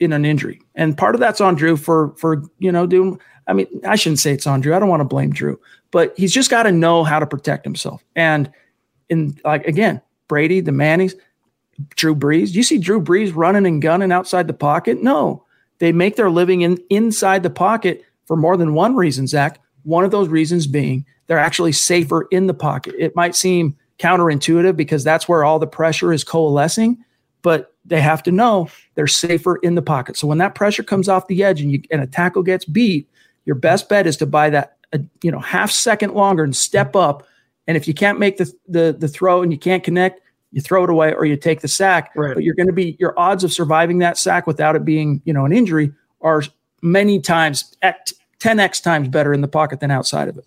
[0.00, 0.60] in an injury.
[0.74, 4.20] And part of that's on Drew for for, you know, doing I mean, I shouldn't
[4.20, 4.74] say it's on Drew.
[4.74, 5.60] I don't want to blame Drew,
[5.90, 8.02] but he's just got to know how to protect himself.
[8.16, 8.50] And
[9.08, 11.14] in like again, Brady, the Mannings,
[11.96, 12.54] Drew Brees.
[12.54, 15.02] You see Drew Brees running and gunning outside the pocket?
[15.02, 15.44] No.
[15.78, 19.60] They make their living in inside the pocket for more than one reason, Zach.
[19.84, 22.94] One of those reasons being they're actually safer in the pocket.
[22.98, 27.02] It might seem counterintuitive because that's where all the pressure is coalescing,
[27.42, 30.16] but they have to know they're safer in the pocket.
[30.16, 33.08] So when that pressure comes off the edge and you and a tackle gets beat,
[33.44, 36.96] your best bet is to buy that a, you know half second longer and step
[36.96, 37.26] up.
[37.66, 40.20] And if you can't make the the the throw and you can't connect,
[40.52, 42.12] you throw it away or you take the sack.
[42.14, 42.34] Right.
[42.34, 45.32] But you're going to be your odds of surviving that sack without it being you
[45.32, 46.42] know an injury are
[46.82, 48.12] many times at
[48.44, 50.44] 10x times better in the pocket than outside of it.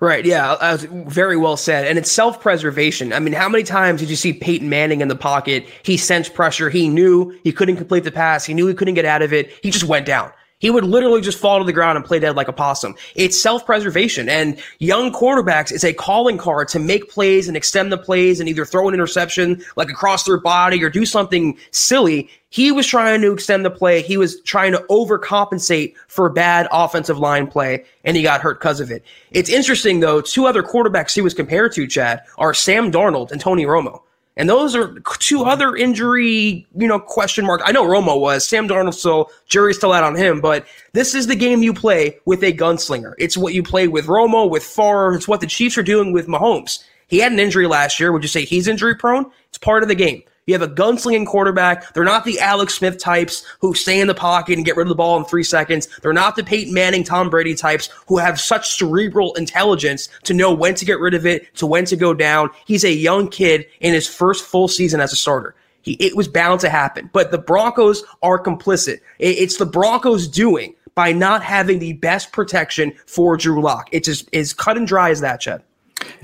[0.00, 0.24] Right.
[0.24, 0.52] Yeah.
[0.52, 1.86] Uh, very well said.
[1.86, 3.12] And it's self preservation.
[3.12, 5.66] I mean, how many times did you see Peyton Manning in the pocket?
[5.82, 6.70] He sensed pressure.
[6.70, 8.44] He knew he couldn't complete the pass.
[8.44, 9.52] He knew he couldn't get out of it.
[9.62, 10.32] He just went down.
[10.62, 12.94] He would literally just fall to the ground and play dead like a possum.
[13.16, 17.98] It's self-preservation and young quarterbacks is a calling card to make plays and extend the
[17.98, 22.30] plays and either throw an interception like across their body or do something silly.
[22.50, 24.02] He was trying to extend the play.
[24.02, 28.78] He was trying to overcompensate for bad offensive line play and he got hurt because
[28.78, 29.04] of it.
[29.32, 33.40] It's interesting though, two other quarterbacks he was compared to, Chad, are Sam Darnold and
[33.40, 34.02] Tony Romo.
[34.36, 37.60] And those are two other injury, you know, question mark.
[37.64, 40.40] I know Romo was Sam Darnold, still, jury's still out on him.
[40.40, 43.12] But this is the game you play with a gunslinger.
[43.18, 45.14] It's what you play with Romo, with Favre.
[45.14, 46.82] It's what the Chiefs are doing with Mahomes.
[47.08, 48.10] He had an injury last year.
[48.10, 49.30] Would you say he's injury prone?
[49.48, 50.22] It's part of the game.
[50.46, 51.94] You have a gunslinging quarterback.
[51.94, 54.88] They're not the Alex Smith types who stay in the pocket and get rid of
[54.88, 55.86] the ball in three seconds.
[56.00, 60.52] They're not the Peyton Manning, Tom Brady types who have such cerebral intelligence to know
[60.52, 62.50] when to get rid of it, to when to go down.
[62.66, 65.54] He's a young kid in his first full season as a starter.
[65.82, 67.08] He, it was bound to happen.
[67.12, 68.98] But the Broncos are complicit.
[69.20, 73.88] It, it's the Broncos doing by not having the best protection for Drew Lock.
[73.92, 75.62] It's as, as cut and dry as that, Chad.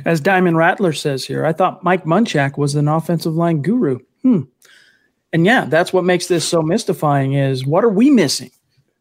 [0.05, 4.01] As Diamond Rattler says here, I thought Mike Munchak was an offensive line guru.
[4.23, 4.43] Hmm.
[5.33, 8.51] And yeah, that's what makes this so mystifying is what are we missing?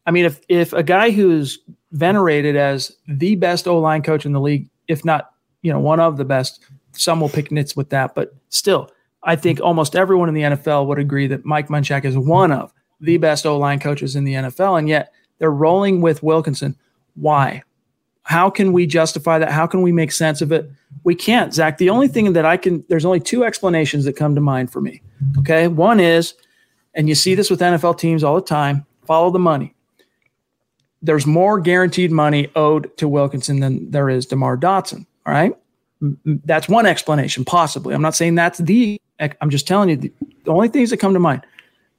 [0.05, 1.59] I mean, if if a guy who's
[1.91, 5.99] venerated as the best O line coach in the league, if not, you know, one
[5.99, 6.63] of the best,
[6.93, 8.91] some will pick nits with that, but still,
[9.23, 12.73] I think almost everyone in the NFL would agree that Mike Munchak is one of
[13.01, 16.75] the best O line coaches in the NFL, and yet they're rolling with Wilkinson.
[17.15, 17.63] Why?
[18.27, 19.53] How can we justify that?
[19.53, 20.69] How can we make sense of it?
[21.05, 21.77] We can't, Zach.
[21.77, 24.81] The only thing that I can, there's only two explanations that come to mind for
[24.81, 25.01] me.
[25.39, 25.69] Okay.
[25.69, 26.33] One is,
[26.93, 29.73] and you see this with NFL teams all the time follow the money.
[31.01, 35.05] There's more guaranteed money owed to Wilkinson than there is DeMar Dotson.
[35.25, 35.53] All right.
[36.25, 37.95] That's one explanation, possibly.
[37.95, 40.11] I'm not saying that's the, I'm just telling you the,
[40.43, 41.45] the only things that come to mind.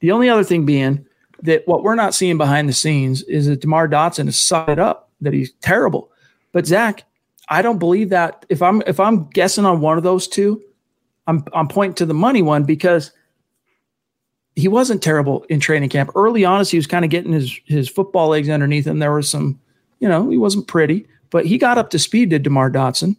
[0.01, 1.07] The only other thing being
[1.41, 5.09] that what we're not seeing behind the scenes is that DeMar Dotson is sucked up,
[5.22, 6.11] that he's terrible.
[6.53, 7.05] But Zach,
[7.49, 8.44] I don't believe that.
[8.49, 10.62] If I'm if I'm guessing on one of those two,
[11.26, 13.12] I'm I'm pointing to the money one because
[14.57, 16.11] he wasn't terrible in training camp.
[16.16, 19.12] Early on, as he was kind of getting his his football legs underneath him, there
[19.12, 19.61] was some,
[20.01, 23.16] you know, he wasn't pretty, but he got up to speed to DeMar Dotson.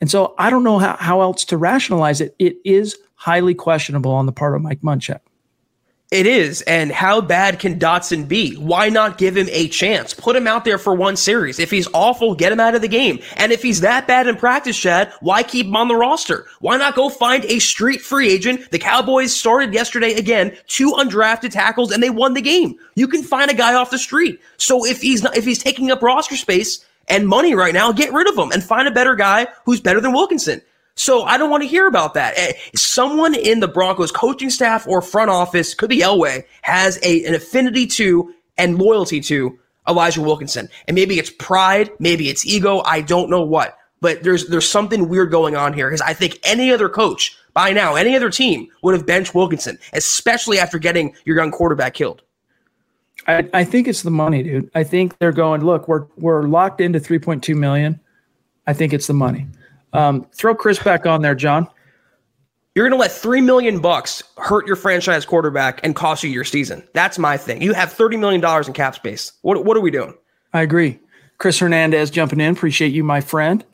[0.00, 2.34] And so I don't know how, how else to rationalize it.
[2.40, 5.20] It is highly questionable on the part of Mike Munchak.
[6.12, 6.60] It is.
[6.62, 8.54] And how bad can Dotson be?
[8.56, 10.12] Why not give him a chance?
[10.12, 11.58] Put him out there for one series.
[11.58, 13.18] If he's awful, get him out of the game.
[13.38, 16.48] And if he's that bad in practice, Chad, why keep him on the roster?
[16.60, 18.70] Why not go find a street free agent?
[18.70, 22.74] The Cowboys started yesterday again, two undrafted tackles, and they won the game.
[22.94, 24.38] You can find a guy off the street.
[24.58, 28.12] So if he's not, if he's taking up roster space and money right now, get
[28.12, 30.60] rid of him and find a better guy who's better than Wilkinson.
[30.94, 32.34] So I don't want to hear about that.
[32.36, 37.24] Eh, someone in the Broncos coaching staff or front office, could be Elway, has a,
[37.24, 40.68] an affinity to and loyalty to Elijah Wilkinson.
[40.86, 43.78] And maybe it's pride, maybe it's ego, I don't know what.
[44.00, 47.72] But there's there's something weird going on here because I think any other coach by
[47.72, 52.22] now, any other team would have benched Wilkinson, especially after getting your young quarterback killed.
[53.28, 54.70] I, I think it's the money, dude.
[54.74, 58.00] I think they're going, look, we're we're locked into 3.2 million.
[58.66, 59.46] I think it's the money.
[59.92, 61.68] Um, throw Chris back on there, John.
[62.74, 66.44] You're going to let three million bucks hurt your franchise quarterback and cost you your
[66.44, 66.82] season.
[66.94, 67.60] That's my thing.
[67.60, 69.32] You have thirty million dollars in cap space.
[69.42, 70.14] What what are we doing?
[70.54, 70.98] I agree.
[71.38, 72.52] Chris Hernandez jumping in.
[72.52, 73.64] Appreciate you, my friend.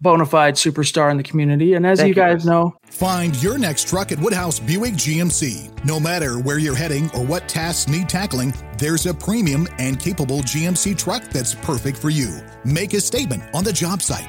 [0.00, 1.72] Bona fide superstar in the community.
[1.72, 2.50] And as Thank you guys you.
[2.50, 5.86] know, Find your next truck at Woodhouse Buick GMC.
[5.86, 10.40] No matter where you're heading or what tasks need tackling, there's a premium and capable
[10.40, 12.40] GMC truck that's perfect for you.
[12.64, 14.28] Make a statement on the job site,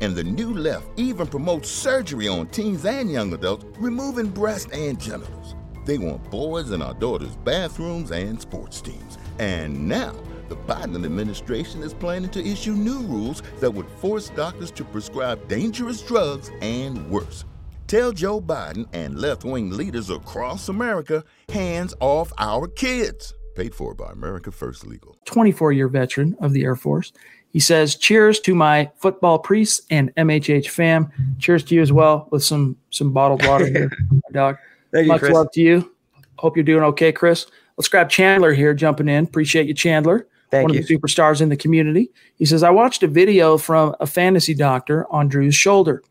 [0.00, 5.00] and the new left even promotes surgery on teens and young adults, removing breast and
[5.00, 5.54] genitals.
[5.84, 9.18] They want boys in our daughters' bathrooms and sports teams.
[9.38, 10.14] And now,
[10.48, 15.46] the Biden administration is planning to issue new rules that would force doctors to prescribe
[15.48, 17.44] dangerous drugs and worse.
[17.86, 23.34] Tell Joe Biden and left wing leaders across America hands off our kids.
[23.54, 25.16] Paid for by America First Legal.
[25.26, 27.12] 24 year veteran of the Air Force.
[27.54, 31.10] He says, Cheers to my football priests and MHH fam.
[31.38, 33.90] Cheers to you as well with some some bottled water here,
[34.32, 34.56] dog.
[34.92, 35.32] Thank you, Much Chris.
[35.32, 35.94] love to you.
[36.38, 37.46] Hope you're doing okay, Chris.
[37.76, 39.24] Let's grab Chandler here jumping in.
[39.24, 40.26] Appreciate you, Chandler.
[40.50, 40.80] Thank one you.
[40.80, 42.10] of the superstars in the community.
[42.36, 46.02] He says, I watched a video from a fantasy doctor on Drew's shoulder.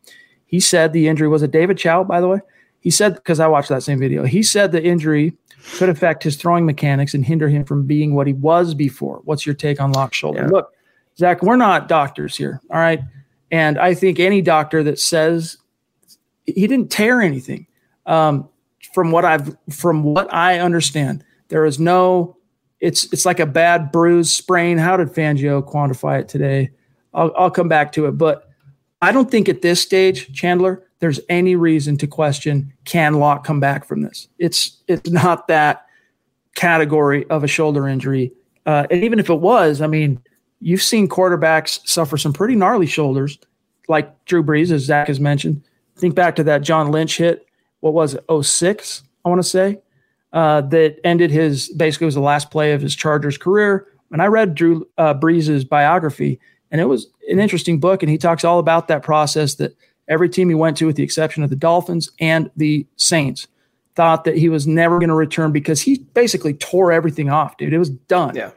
[0.46, 2.40] He said the injury was a David Chow, by the way.
[2.80, 5.34] He said, because I watched that same video, he said the injury
[5.76, 9.22] could affect his throwing mechanics and hinder him from being what he was before.
[9.24, 10.42] What's your take on Lock's shoulder?
[10.42, 10.48] Yeah.
[10.48, 10.73] Look,
[11.18, 12.62] Zach, we're not doctors here.
[12.70, 13.02] All right.
[13.52, 15.58] And I think any doctor that says
[16.46, 17.68] he didn't tear anything,
[18.06, 18.50] um,
[18.94, 22.38] from what I've from what I understand, there is no
[22.80, 24.78] it's it's like a bad bruise sprain.
[24.78, 26.72] How did Fangio quantify it today?
[27.14, 28.50] I'll, I'll come back to it, but
[29.02, 33.60] I don't think at this stage, Chandler, there's any reason to question can Lock come
[33.60, 34.28] back from this.
[34.40, 35.86] It's it's not that
[36.56, 38.32] category of a shoulder injury,
[38.66, 40.22] uh, and even if it was, I mean,
[40.64, 43.38] you've seen quarterbacks suffer some pretty gnarly shoulders,
[43.88, 45.62] like Drew Brees, as Zach has mentioned.
[45.98, 47.46] Think back to that John Lynch hit.
[47.82, 48.26] What was it?
[48.42, 49.80] 06, I want to say
[50.32, 53.88] uh, that ended his basically was the last play of his Chargers career.
[54.12, 56.40] And I read Drew uh, Brees' biography,
[56.72, 58.02] and it was an interesting book.
[58.02, 59.76] And he talks all about that process that
[60.08, 63.48] every team he went to, with the exception of the Dolphins and the Saints,
[63.96, 67.74] thought that he was never going to return because he basically tore everything off, dude.
[67.74, 68.36] It was done.
[68.36, 68.52] Yeah.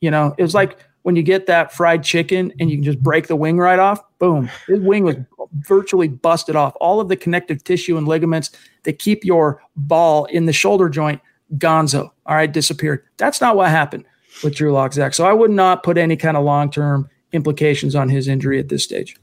[0.00, 3.02] You know, it was like when you get that fried chicken and you can just
[3.02, 4.00] break the wing right off.
[4.18, 4.50] Boom.
[4.66, 5.16] His wing was
[5.60, 6.74] virtually busted off.
[6.80, 8.50] All of the connective tissue and ligaments
[8.82, 11.20] that keep your ball in the shoulder joint,
[11.56, 12.10] gonzo.
[12.26, 13.04] All right, disappeared.
[13.16, 14.04] That's not what happened
[14.44, 15.14] with Drew Lock, Zach.
[15.14, 18.68] So I would not put any kind of long term implications on his injury at
[18.68, 19.16] this stage.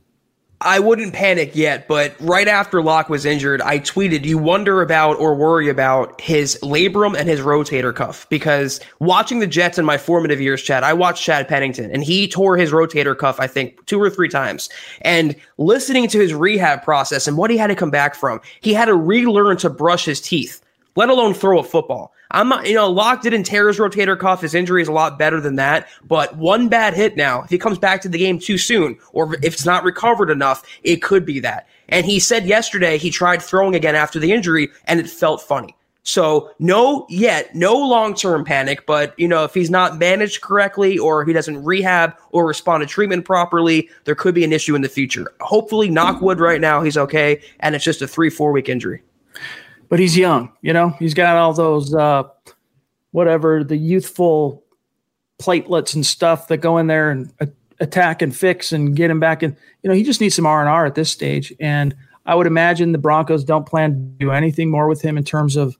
[0.61, 5.19] I wouldn't panic yet, but right after Lock was injured, I tweeted, you wonder about
[5.19, 8.27] or worry about his labrum and his rotator cuff.
[8.29, 12.27] Because watching the Jets in my formative years, Chad, I watched Chad Pennington and he
[12.27, 14.67] tore his rotator cuff, I think, two or three times.
[15.01, 18.73] And listening to his rehab process and what he had to come back from, he
[18.73, 20.63] had to relearn to brush his teeth,
[20.95, 22.11] let alone throw a football.
[22.31, 24.41] I'm not, you know, Lock didn't tear his rotator cuff.
[24.41, 25.87] His injury is a lot better than that.
[26.03, 29.35] But one bad hit now, if he comes back to the game too soon, or
[29.35, 31.67] if it's not recovered enough, it could be that.
[31.89, 35.75] And he said yesterday he tried throwing again after the injury and it felt funny.
[36.07, 38.85] So no, yet no long term panic.
[38.85, 42.87] But you know, if he's not managed correctly, or he doesn't rehab or respond to
[42.87, 45.33] treatment properly, there could be an issue in the future.
[45.41, 49.01] Hopefully, knockwood right now he's okay, and it's just a three four week injury.
[49.89, 52.23] But he's young, you know, he's got all those, uh,
[53.11, 54.63] whatever, the youthful
[55.39, 57.45] platelets and stuff that go in there and uh,
[57.79, 59.55] attack and fix and get him back in.
[59.83, 61.53] You know, he just needs some R and R at this stage.
[61.59, 65.23] And I would imagine the Broncos don't plan to do anything more with him in
[65.23, 65.77] terms of,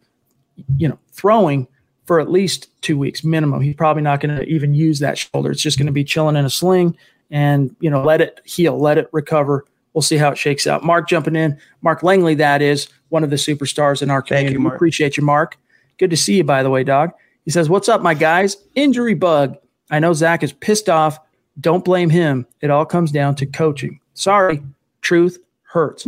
[0.77, 1.67] you know, throwing
[2.05, 3.61] for at least two weeks minimum.
[3.61, 5.51] He's probably not going to even use that shoulder.
[5.51, 6.95] It's just going to be chilling in a sling
[7.29, 9.65] and, you know, let it heal, let it recover.
[9.93, 10.85] We'll see how it shakes out.
[10.85, 11.59] Mark jumping in.
[11.81, 14.55] Mark Langley, that is one of the superstars in our community.
[14.55, 15.57] you, We appreciate you, Mark.
[15.97, 17.11] Good to see you, by the way, dog.
[17.45, 18.57] He says, What's up, my guys?
[18.75, 19.57] Injury bug.
[19.89, 21.19] I know Zach is pissed off.
[21.59, 22.45] Don't blame him.
[22.61, 23.99] It all comes down to coaching.
[24.13, 24.61] Sorry,
[25.01, 26.07] truth hurts.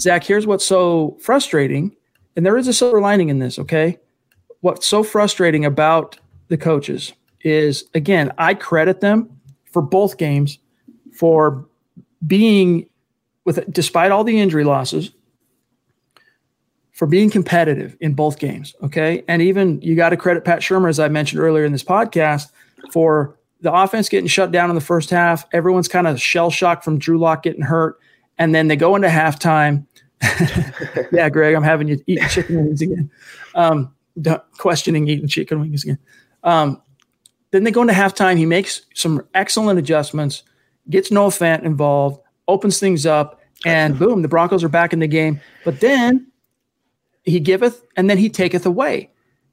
[0.00, 1.94] Zach, here's what's so frustrating,
[2.36, 3.98] and there is a silver lining in this, okay?
[4.60, 6.18] What's so frustrating about
[6.48, 9.40] the coaches is, again, I credit them
[9.70, 10.58] for both games
[11.12, 11.66] for
[12.26, 12.88] being
[13.44, 15.10] with despite all the injury losses
[16.98, 20.88] for being competitive in both games okay and even you got to credit Pat Shurmur
[20.88, 22.50] as i mentioned earlier in this podcast
[22.92, 26.84] for the offense getting shut down in the first half everyone's kind of shell shocked
[26.84, 27.98] from drew lock getting hurt
[28.38, 29.86] and then they go into halftime
[31.12, 33.10] yeah greg i'm having you eat chicken wings again
[33.54, 33.94] um,
[34.58, 35.98] questioning eating chicken wings again
[36.42, 36.82] um,
[37.50, 38.36] then they go into halftime.
[38.36, 40.42] He makes some excellent adjustments,
[40.90, 45.08] gets Noah Fant involved, opens things up, And boom, the Broncos are back in the
[45.08, 45.40] game.
[45.64, 46.28] But then
[47.28, 49.10] he giveth and then he taketh away.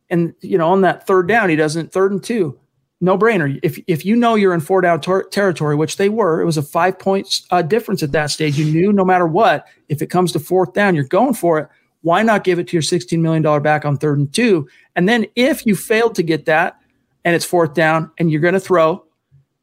[0.10, 2.60] And, you know, on that third down, he doesn't, third and two,
[3.02, 3.60] no brainer.
[3.64, 6.58] If, if you know you're in four down ter- territory, which they were, it was
[6.58, 8.58] a five point uh, difference at that stage.
[8.58, 11.68] You knew no matter what, if it comes to fourth down, you're going for it.
[12.02, 14.68] Why not give it to your $16 million back on third and two?
[14.96, 16.80] And then if you failed to get that
[17.24, 19.04] and it's fourth down and you're going to throw,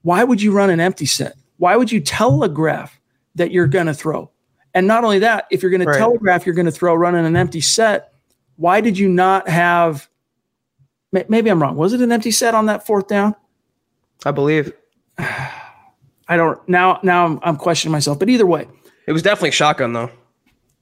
[0.03, 1.37] why would you run an empty set?
[1.59, 3.01] Why would you telegraph
[3.37, 4.32] that you're going to throw?
[4.75, 5.93] And not only that, if you're going right.
[5.93, 8.15] to telegraph you're going to throw a run running an empty set,
[8.57, 10.09] why did you not have?
[11.13, 11.77] Maybe I'm wrong.
[11.77, 13.35] Was it an empty set on that fourth down?
[14.25, 14.73] I believe.
[15.19, 17.01] I don't now.
[17.03, 18.19] Now I'm, I'm questioning myself.
[18.19, 18.67] But either way,
[19.07, 20.11] it was definitely shotgun though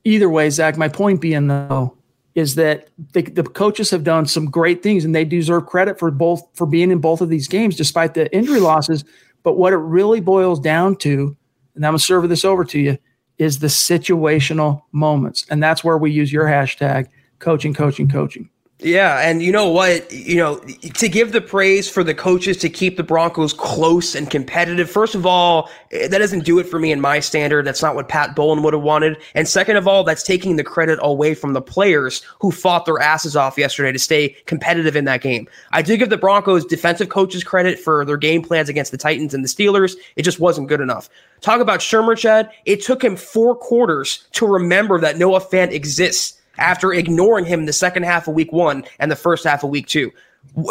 [0.05, 1.97] either way, Zach, my point being though
[2.34, 6.11] is that the, the coaches have done some great things and they deserve credit for
[6.11, 9.05] both for being in both of these games despite the injury losses.
[9.43, 11.36] But what it really boils down to,
[11.74, 12.99] and I'm gonna serve this over to you,
[13.41, 15.47] is the situational moments.
[15.49, 18.51] And that's where we use your hashtag coaching, coaching, coaching.
[18.83, 20.11] Yeah, and you know what?
[20.11, 24.31] You know, to give the praise for the coaches to keep the Broncos close and
[24.31, 24.91] competitive.
[24.91, 27.66] First of all, eh, that doesn't do it for me in my standard.
[27.66, 29.18] That's not what Pat Bowlen would have wanted.
[29.35, 32.99] And second of all, that's taking the credit away from the players who fought their
[33.01, 35.47] asses off yesterday to stay competitive in that game.
[35.72, 39.35] I do give the Broncos defensive coaches credit for their game plans against the Titans
[39.35, 39.95] and the Steelers.
[40.16, 41.11] It just wasn't good enough.
[41.43, 42.51] Talk about Shurmur, Chad.
[42.64, 47.72] It took him four quarters to remember that Noah Fant exists after ignoring him the
[47.72, 50.12] second half of week one and the first half of week two.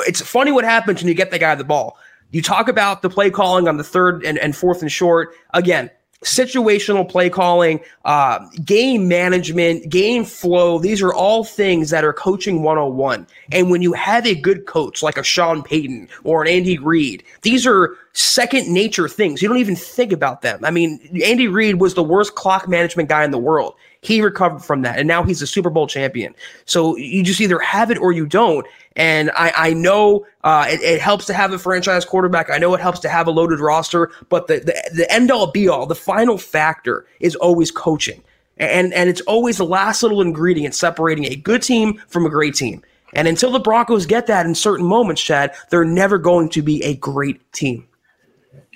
[0.07, 1.97] It's funny what happens when you get the guy the ball.
[2.31, 5.33] You talk about the play calling on the third and, and fourth and short.
[5.53, 5.89] Again,
[6.23, 10.77] situational play calling, uh, game management, game flow.
[10.77, 13.25] These are all things that are coaching 101.
[13.51, 17.23] And when you have a good coach like a Sean Payton or an Andy Reid,
[17.41, 19.41] these are second nature things.
[19.41, 20.59] You don't even think about them.
[20.65, 23.75] I mean, Andy Reid was the worst clock management guy in the world.
[24.01, 26.33] He recovered from that, and now he's a Super Bowl champion.
[26.65, 28.65] So you just either have it or you don't.
[28.99, 32.49] And I, I know uh, it, it, helps to have a franchise quarterback.
[32.49, 35.49] I know it helps to have a loaded roster, but the, the, the end all
[35.49, 38.21] be all, the final factor is always coaching.
[38.57, 42.55] And, and it's always the last little ingredient separating a good team from a great
[42.55, 42.83] team.
[43.13, 46.83] And until the Broncos get that in certain moments, Chad, they're never going to be
[46.83, 47.87] a great team.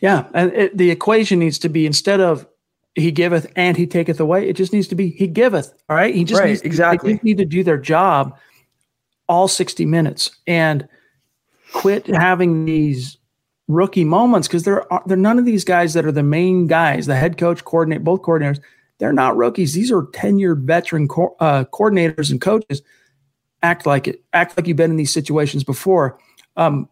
[0.01, 0.27] Yeah.
[0.33, 2.47] And it, the equation needs to be instead of
[2.95, 4.47] he giveth and he taketh away.
[4.47, 5.73] It just needs to be he giveth.
[5.89, 6.15] All right.
[6.15, 8.37] He just right, needs to, exactly need to do their job
[9.33, 10.87] all 60 minutes and
[11.73, 13.17] quit having these
[13.67, 16.67] rookie moments because there are there are none of these guys that are the main
[16.67, 18.61] guys, the head coach, coordinate, both coordinators.
[18.99, 19.73] They're not rookies.
[19.73, 22.83] These are tenured veteran co- uh, coordinators and coaches.
[23.63, 24.23] Act like it.
[24.33, 26.19] Act like you've been in these situations before.
[26.55, 26.87] Um,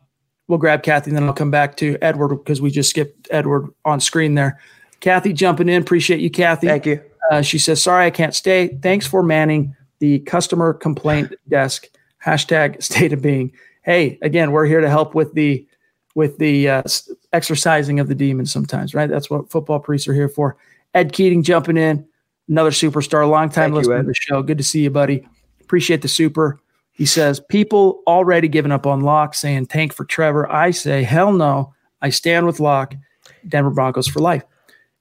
[0.47, 3.69] we'll grab Kathy, and then I'll come back to Edward because we just skipped Edward
[3.85, 4.59] on screen there.
[4.99, 5.81] Kathy jumping in.
[5.81, 6.67] Appreciate you, Kathy.
[6.67, 7.01] Thank you.
[7.29, 8.79] Uh, she says, Sorry, I can't stay.
[8.81, 11.87] Thanks for manning the customer complaint desk.
[12.23, 13.51] Hashtag state of being.
[13.83, 15.65] Hey, again, we're here to help with the
[16.13, 16.83] with the uh,
[17.31, 19.09] exercising of the demons sometimes, right?
[19.09, 20.57] That's what football priests are here for.
[20.93, 22.05] Ed Keating jumping in,
[22.49, 24.43] another superstar, long time listener to the show.
[24.43, 25.25] Good to see you, buddy.
[25.61, 26.59] Appreciate the super.
[26.91, 30.51] He says, People already giving up on Lock saying tank for Trevor.
[30.51, 31.73] I say, hell no.
[32.01, 32.93] I stand with Lock,
[33.47, 34.43] Denver Broncos for life.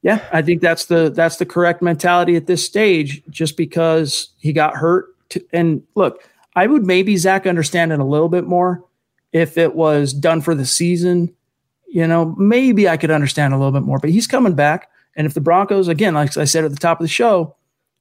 [0.02, 3.22] Yeah, I think that's the that's the correct mentality at this stage.
[3.28, 6.22] Just because he got hurt, to, and look,
[6.60, 8.84] I would maybe Zach understand it a little bit more
[9.32, 11.34] if it was done for the season.
[11.88, 13.98] You know, maybe I could understand a little bit more.
[13.98, 17.00] But he's coming back, and if the Broncos, again, like I said at the top
[17.00, 17.56] of the show,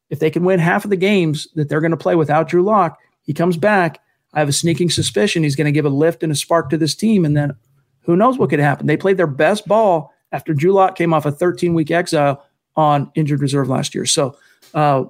[0.10, 2.62] if they can win half of the games that they're going to play without Drew
[2.62, 4.02] Lock, he comes back.
[4.34, 6.78] I have a sneaking suspicion he's going to give a lift and a spark to
[6.78, 7.56] this team, and then
[8.02, 8.88] who knows what could happen?
[8.88, 12.46] They played their best ball after Drew Lock came off a 13 week exile
[12.76, 14.06] on injured reserve last year.
[14.06, 14.36] So
[14.74, 15.06] uh,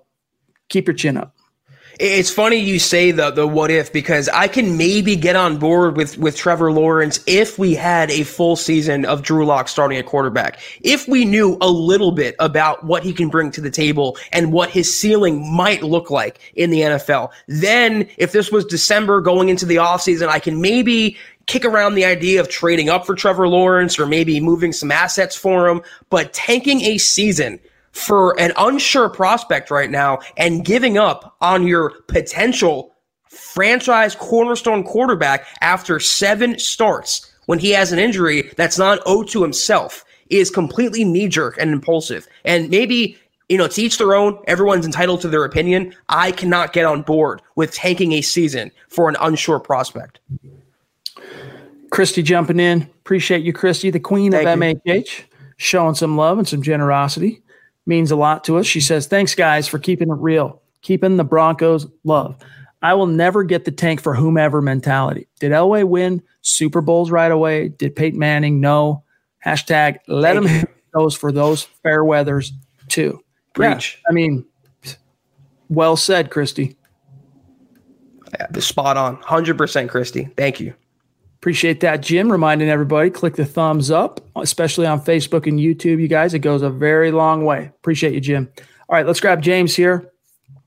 [0.68, 1.36] keep your chin up.
[2.00, 5.98] It's funny you say the the what if because I can maybe get on board
[5.98, 10.06] with with Trevor Lawrence if we had a full season of Drew Lock starting at
[10.06, 10.62] quarterback.
[10.80, 14.54] If we knew a little bit about what he can bring to the table and
[14.54, 17.32] what his ceiling might look like in the NFL.
[17.48, 22.06] Then if this was December going into the offseason, I can maybe kick around the
[22.06, 26.32] idea of trading up for Trevor Lawrence or maybe moving some assets for him, but
[26.32, 27.60] tanking a season
[27.92, 32.96] for an unsure prospect right now and giving up on your potential
[33.28, 39.42] franchise cornerstone quarterback after seven starts when he has an injury that's not owed to
[39.42, 42.28] himself is completely knee jerk and impulsive.
[42.46, 43.18] And maybe
[43.50, 44.40] you know, to each their own.
[44.48, 45.96] Everyone's entitled to their opinion.
[46.08, 50.20] I cannot get on board with tanking a season for an unsure prospect.
[51.90, 52.84] Christy jumping in.
[52.84, 54.76] Appreciate you, Christy, the queen Thank of you.
[54.76, 55.24] MHH,
[55.58, 57.42] showing some love and some generosity.
[57.90, 58.66] Means a lot to us.
[58.66, 62.38] She says, Thanks, guys, for keeping it real, keeping the Broncos love.
[62.82, 65.28] I will never get the tank for whomever mentality.
[65.42, 67.68] Did Elway win Super Bowls right away?
[67.68, 68.62] Did Peyton Manning?
[68.62, 69.04] No.
[69.46, 72.54] Hashtag let him hit those for those fair weathers
[72.88, 73.22] too.
[73.54, 73.98] Preach.
[74.02, 74.46] Yeah, I mean,
[75.68, 76.78] well said, Christy.
[78.40, 79.18] Yeah, spot on.
[79.18, 80.30] 100% Christy.
[80.38, 80.74] Thank you.
[81.40, 82.30] Appreciate that, Jim.
[82.30, 86.34] Reminding everybody, click the thumbs up, especially on Facebook and YouTube, you guys.
[86.34, 87.68] It goes a very long way.
[87.68, 88.52] Appreciate you, Jim.
[88.90, 90.12] All right, let's grab James here,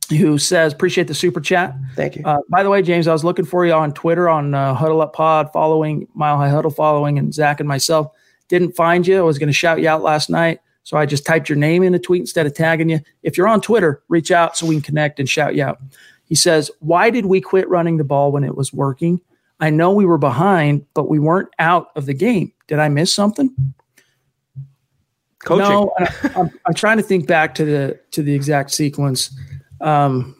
[0.09, 1.75] who says, Appreciate the super chat.
[1.95, 2.23] Thank you.
[2.25, 5.03] Uh, by the way, James, I was looking for you on Twitter on uh, Huddle
[5.03, 8.11] Up Pod, following Mile High Huddle, following, and Zach and myself.
[8.49, 9.19] Didn't find you.
[9.19, 10.61] I was going to shout you out last night.
[10.85, 13.01] So I just typed your name in a tweet instead of tagging you.
[13.23, 15.81] If you're on Twitter, reach out so we can connect and shout you out.
[16.25, 19.21] He says, Why did we quit running the ball when it was working?
[19.63, 22.53] I know we were behind, but we weren't out of the game.
[22.67, 23.55] Did I miss something?
[25.45, 25.69] Coaching.
[25.69, 25.95] No,
[26.35, 29.37] I'm, I'm, trying to think back to the to the exact sequence.
[29.81, 30.35] Um,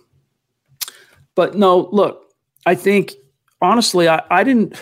[1.37, 2.35] but no, look,
[2.67, 3.13] I think
[3.61, 4.77] honestly, I, I didn't.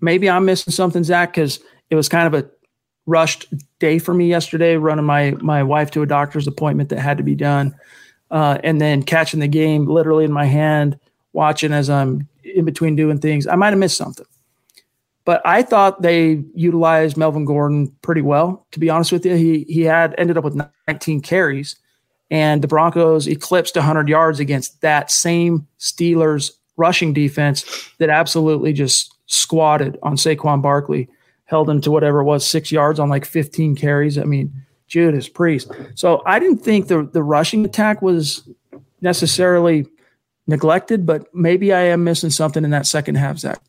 [0.00, 1.60] Maybe I'm missing something, Zach, because
[1.90, 2.48] it was kind of a
[3.04, 7.18] rushed day for me yesterday, running my my wife to a doctor's appointment that had
[7.18, 7.74] to be done,
[8.30, 10.98] uh, and then catching the game literally in my hand,
[11.34, 13.46] watching as I'm in between doing things.
[13.46, 14.26] I might have missed something,
[15.24, 18.66] but I thought they utilized Melvin Gordon pretty well.
[18.72, 21.76] To be honest with you, he he had ended up with 19 carries,
[22.30, 29.14] and the Broncos eclipsed 100 yards against that same Steelers rushing defense that absolutely just
[29.26, 31.08] squatted on Saquon Barkley
[31.46, 34.18] held him to whatever it was, six yards on like 15 carries.
[34.18, 34.52] I mean,
[34.86, 35.70] Judas Priest.
[35.94, 38.48] So I didn't think the the rushing attack was
[39.00, 39.86] necessarily
[40.46, 43.60] neglected, but maybe I am missing something in that second half, Zach.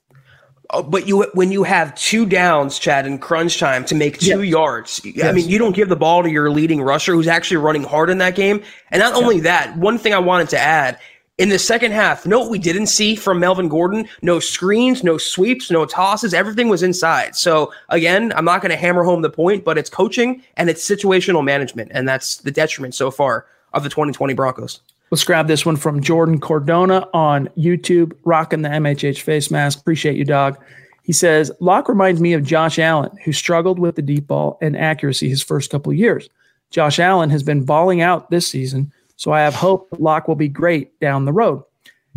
[0.72, 4.42] Oh, but you when you have two downs, Chad, in crunch time to make two
[4.42, 5.26] yards, yes.
[5.26, 8.10] I mean, you don't give the ball to your leading rusher who's actually running hard
[8.10, 8.64] in that game.
[8.90, 11.00] And not only that, one thing I wanted to add
[11.38, 15.70] in the second half, note we didn't see from Melvin Gordon no screens, no sweeps,
[15.70, 16.34] no tosses.
[16.34, 17.36] Everything was inside.
[17.36, 20.88] So, again, I'm not going to hammer home the point, but it's coaching and it's
[20.88, 21.92] situational management.
[21.94, 24.80] And that's the detriment so far of the 2020 Broncos.
[25.12, 29.80] Let's grab this one from Jordan Cordona on YouTube, rocking the MHH face mask.
[29.80, 30.58] Appreciate you, dog.
[31.04, 34.76] He says, Lock reminds me of Josh Allen, who struggled with the deep ball and
[34.76, 36.28] accuracy his first couple years.
[36.72, 40.36] Josh Allen has been balling out this season so I have hope that Lock will
[40.36, 41.64] be great down the road.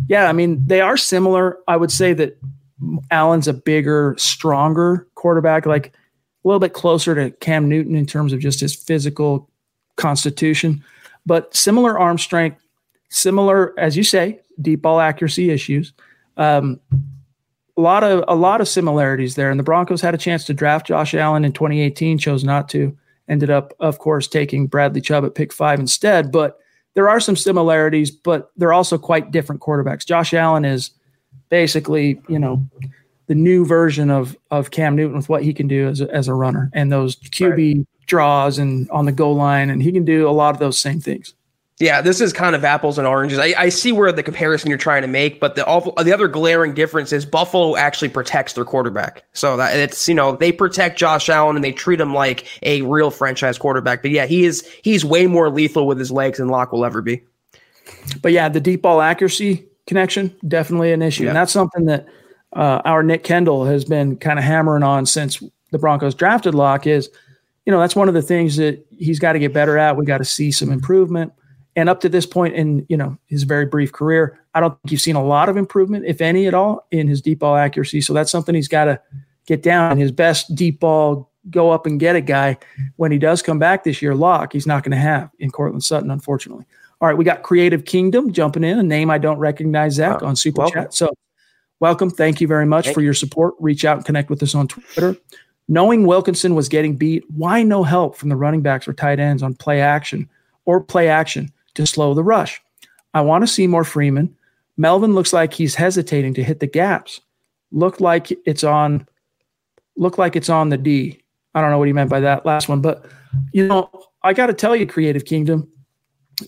[0.07, 1.57] Yeah, I mean, they are similar.
[1.67, 2.37] I would say that
[3.11, 8.33] Allen's a bigger, stronger quarterback, like a little bit closer to Cam Newton in terms
[8.33, 9.49] of just his physical
[9.97, 10.83] constitution,
[11.25, 12.61] but similar arm strength,
[13.09, 15.93] similar, as you say, deep ball accuracy issues.
[16.37, 16.79] Um,
[17.77, 19.49] a lot of a lot of similarities there.
[19.49, 22.95] And the Broncos had a chance to draft Josh Allen in 2018, chose not to.
[23.27, 26.31] Ended up, of course, taking Bradley Chubb at pick five instead.
[26.31, 26.59] But
[26.95, 30.05] there are some similarities, but they're also quite different quarterbacks.
[30.05, 30.91] Josh Allen is
[31.49, 32.67] basically, you know,
[33.27, 36.27] the new version of of Cam Newton with what he can do as a, as
[36.27, 37.87] a runner and those QB right.
[38.07, 40.99] draws and on the goal line, and he can do a lot of those same
[40.99, 41.33] things.
[41.79, 43.39] Yeah, this is kind of apples and oranges.
[43.39, 45.63] I, I see where the comparison you're trying to make, but the
[46.03, 49.23] the other glaring difference is Buffalo actually protects their quarterback.
[49.31, 52.81] So that it's you know they protect Josh Allen and they treat him like a
[52.81, 54.01] real franchise quarterback.
[54.01, 57.01] But yeah, he is he's way more lethal with his legs than Lock will ever
[57.01, 57.23] be.
[58.21, 61.29] But yeah, the deep ball accuracy connection definitely an issue, yeah.
[61.29, 62.07] and that's something that
[62.51, 66.87] uh, our Nick Kendall has been kind of hammering on since the Broncos drafted Lock.
[66.87, 67.09] Is
[67.65, 69.95] you know that's one of the things that he's got to get better at.
[69.95, 71.31] We got to see some improvement.
[71.75, 74.91] And up to this point in you know his very brief career, I don't think
[74.91, 78.01] you've seen a lot of improvement, if any at all, in his deep ball accuracy.
[78.01, 78.99] So that's something he's got to
[79.45, 79.97] get down.
[79.97, 82.57] His best deep ball go up and get a guy
[82.97, 85.83] when he does come back this year, lock, he's not going to have in Courtland
[85.83, 86.65] Sutton, unfortunately.
[87.01, 90.35] All right, we got Creative Kingdom jumping in, a name I don't recognize, Zach, on
[90.35, 90.83] Super welcome.
[90.83, 90.93] Chat.
[90.93, 91.13] So
[91.79, 92.09] welcome.
[92.09, 93.55] Thank you very much Thank for your support.
[93.59, 95.15] Reach out and connect with us on Twitter.
[95.69, 99.41] Knowing Wilkinson was getting beat, why no help from the running backs or tight ends
[99.43, 100.27] on play action
[100.65, 101.51] or play action?
[101.79, 102.61] To slow the rush.
[103.13, 104.35] I want to see more Freeman.
[104.75, 107.21] Melvin looks like he's hesitating to hit the gaps.
[107.71, 109.07] Look like it's on
[109.95, 111.21] look like it's on the D.
[111.55, 113.05] I don't know what he meant by that last one, but
[113.53, 113.89] you know,
[114.23, 115.71] I got to tell you Creative Kingdom,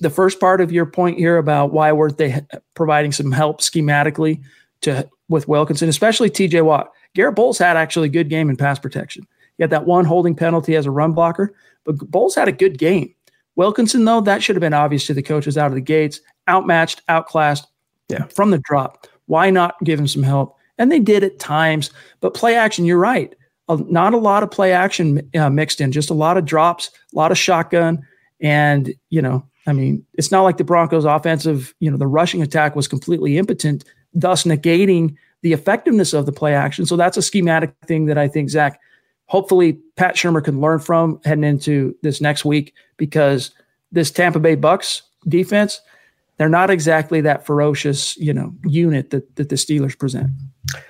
[0.02, 2.42] the first part of your point here about why weren't they
[2.74, 4.44] providing some help schematically
[4.82, 6.92] to with Wilkinson, especially TJ Watt.
[7.16, 9.26] Garett Bolles had actually a good game in pass protection.
[9.56, 11.56] He had that one holding penalty as a run blocker,
[11.86, 13.16] but Bolles had a good game.
[13.62, 16.20] Wilkinson, though, that should have been obvious to the coaches out of the gates,
[16.50, 17.68] outmatched, outclassed
[18.10, 18.26] yeah.
[18.26, 19.06] from the drop.
[19.28, 20.58] Why not give him some help?
[20.80, 23.36] And they did at times, but play action, you're right.
[23.70, 27.16] not a lot of play action uh, mixed in, just a lot of drops, a
[27.16, 28.04] lot of shotgun.
[28.40, 32.42] And, you know, I mean, it's not like the Broncos offensive, you know, the rushing
[32.42, 36.88] attack was completely impotent, thus negating the effectiveness of the play action.
[36.88, 38.80] So that's a schematic thing that I think Zach,
[39.32, 43.52] hopefully Pat Shurmur can learn from heading into this next week because
[43.90, 45.80] this Tampa Bay Bucks defense,
[46.36, 50.32] they're not exactly that ferocious, you know, unit that, that the Steelers present.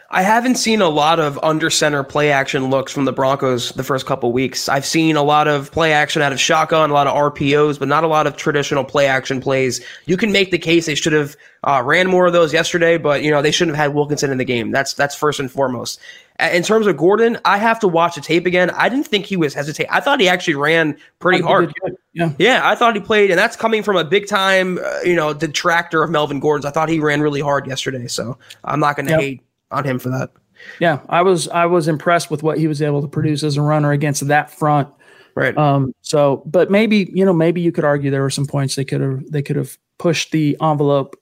[0.09, 3.83] I haven't seen a lot of under center play action looks from the Broncos the
[3.83, 4.67] first couple weeks.
[4.67, 7.87] I've seen a lot of play action out of shotgun, a lot of RPOs, but
[7.87, 9.85] not a lot of traditional play action plays.
[10.07, 13.23] You can make the case they should have uh, ran more of those yesterday, but
[13.23, 14.71] you know they shouldn't have had Wilkinson in the game.
[14.71, 15.99] That's that's first and foremost.
[16.41, 18.71] In terms of Gordon, I have to watch the tape again.
[18.71, 19.87] I didn't think he was hesitate.
[19.91, 21.71] I thought he actually ran pretty hard.
[22.13, 25.15] Yeah, yeah, I thought he played, and that's coming from a big time, uh, you
[25.15, 26.65] know, detractor of Melvin Gordon's.
[26.65, 29.19] I thought he ran really hard yesterday, so I'm not going to yep.
[29.21, 30.31] hate on him for that.
[30.79, 33.61] Yeah, I was I was impressed with what he was able to produce as a
[33.61, 34.89] runner against that front.
[35.35, 35.57] Right.
[35.57, 35.93] Um.
[36.01, 39.01] So, but maybe you know maybe you could argue there were some points they could
[39.01, 41.15] have they could have pushed the envelope,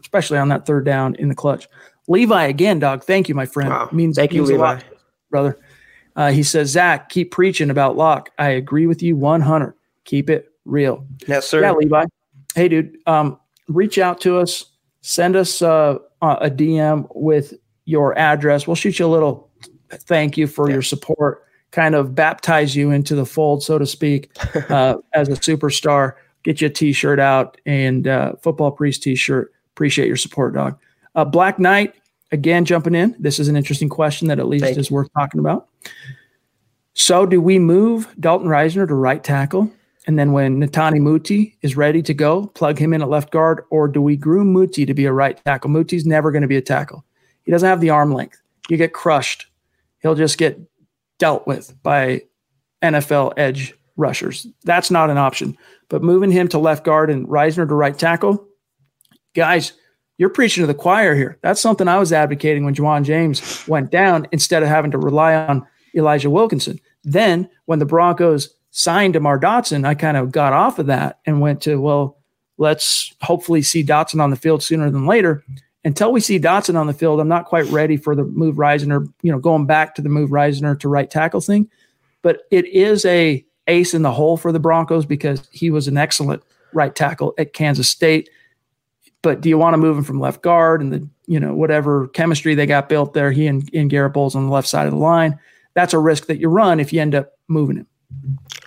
[0.00, 1.68] especially on that third down in the clutch.
[2.08, 3.04] Levi again, dog.
[3.04, 3.70] Thank you, my friend.
[3.70, 3.88] Wow.
[3.92, 4.84] Means thank means you, Levi, lot,
[5.30, 5.58] brother.
[6.16, 8.30] Uh, he says, Zach, keep preaching about Lock.
[8.38, 9.74] I agree with you 100.
[10.04, 11.06] Keep it real.
[11.26, 11.60] Yes, sir.
[11.60, 12.06] Yeah, Levi.
[12.54, 12.98] Hey, dude.
[13.06, 14.64] Um, reach out to us.
[15.02, 17.54] Send us uh, a DM with
[17.84, 18.66] your address.
[18.66, 19.48] We'll shoot you a little
[19.90, 20.74] thank you for yeah.
[20.74, 24.30] your support, kind of baptize you into the fold, so to speak,
[24.70, 26.14] uh, as a superstar.
[26.42, 29.52] Get you a t shirt out and uh, football priest t shirt.
[29.74, 30.78] Appreciate your support, dog.
[31.14, 31.94] Uh, Black Knight,
[32.32, 33.16] again, jumping in.
[33.18, 34.96] This is an interesting question that at least Thank is you.
[34.96, 35.68] worth talking about.
[36.94, 39.70] So, do we move Dalton Risner to right tackle?
[40.08, 43.64] And then when Netane Muti is ready to go, plug him in at left guard,
[43.70, 45.70] or do we groom Muti to be a right tackle?
[45.70, 47.04] Muti's never going to be a tackle.
[47.44, 48.40] He doesn't have the arm length.
[48.70, 49.46] You get crushed.
[50.00, 50.58] He'll just get
[51.18, 52.22] dealt with by
[52.82, 54.46] NFL edge rushers.
[54.64, 55.58] That's not an option.
[55.88, 58.46] But moving him to left guard and Risner to right tackle,
[59.34, 59.72] guys,
[60.18, 61.38] you're preaching to the choir here.
[61.42, 65.34] That's something I was advocating when Ja'Wuan James went down instead of having to rely
[65.34, 66.78] on Elijah Wilkinson.
[67.04, 71.40] Then when the Broncos signed DeMar Dotson, I kind of got off of that and
[71.40, 72.18] went to, well,
[72.58, 75.44] let's hopefully see Dotson on the field sooner than later
[75.84, 79.10] until we see Dotson on the field, I'm not quite ready for the move Risner,
[79.22, 81.70] you know, going back to the move Risner to right tackle thing.
[82.22, 85.96] But it is a ace in the hole for the Broncos because he was an
[85.96, 86.42] excellent
[86.72, 88.28] right tackle at Kansas State.
[89.22, 92.08] But do you want to move him from left guard and the, you know, whatever
[92.08, 94.92] chemistry they got built there, he and, and Garett Bolles on the left side of
[94.92, 95.38] the line?
[95.74, 97.86] That's a risk that you run if you end up moving him.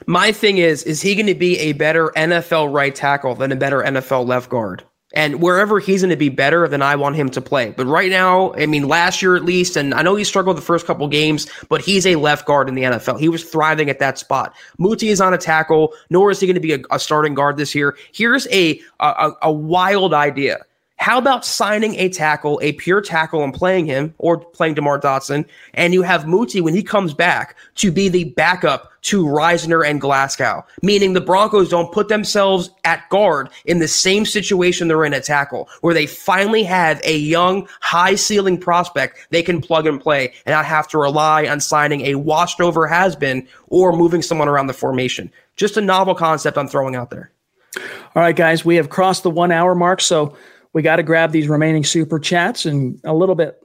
[0.07, 3.55] My thing is, is he going to be a better NFL right tackle than a
[3.55, 4.83] better NFL left guard?
[5.13, 7.71] And wherever he's going to be better, then I want him to play.
[7.71, 10.61] But right now, I mean, last year at least, and I know he struggled the
[10.61, 13.19] first couple games, but he's a left guard in the NFL.
[13.19, 14.55] He was thriving at that spot.
[14.77, 17.57] Muti is on a tackle, nor is he going to be a, a starting guard
[17.57, 17.97] this year.
[18.13, 20.65] Here's a, a, a wild idea.
[21.01, 25.45] How about signing a tackle, a pure tackle, and playing him or playing DeMar Dotson,
[25.73, 29.99] and you have Muti when he comes back to be the backup to Risner and
[29.99, 35.15] Glasgow, meaning the Broncos don't put themselves at guard in the same situation they're in
[35.15, 39.99] at tackle, where they finally have a young, high ceiling prospect they can plug and
[39.99, 44.21] play and not have to rely on signing a washed over has been or moving
[44.21, 45.31] someone around the formation.
[45.55, 47.31] Just a novel concept I'm throwing out there.
[47.75, 50.01] All right, guys, we have crossed the one hour mark.
[50.01, 50.35] So
[50.73, 53.61] we got to grab these remaining super chats and a little bit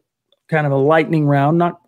[0.49, 1.59] kind of a lightning round.
[1.59, 1.81] Not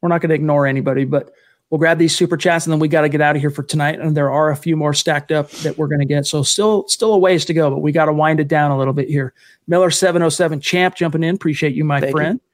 [0.00, 1.32] we're not going to ignore anybody, but
[1.70, 3.62] we'll grab these super chats and then we got to get out of here for
[3.62, 4.00] tonight.
[4.00, 6.26] And there are a few more stacked up that we're going to get.
[6.26, 8.78] So still still a ways to go, but we got to wind it down a
[8.78, 9.32] little bit here.
[9.66, 11.34] Miller seven oh seven champ jumping in.
[11.34, 12.40] Appreciate you, my Thank friend.
[12.42, 12.48] You.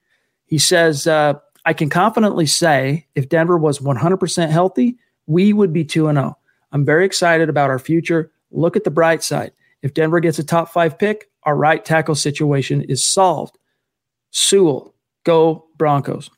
[0.46, 1.34] He says, uh,
[1.64, 4.96] I can confidently say if Denver was 100% healthy,
[5.26, 6.38] we would be 2 0.
[6.72, 8.32] I'm very excited about our future.
[8.50, 9.52] Look at the bright side.
[9.82, 13.56] If Denver gets a top five pick, our right tackle situation is solved.
[14.30, 14.94] Sewell,
[15.24, 16.30] go Broncos.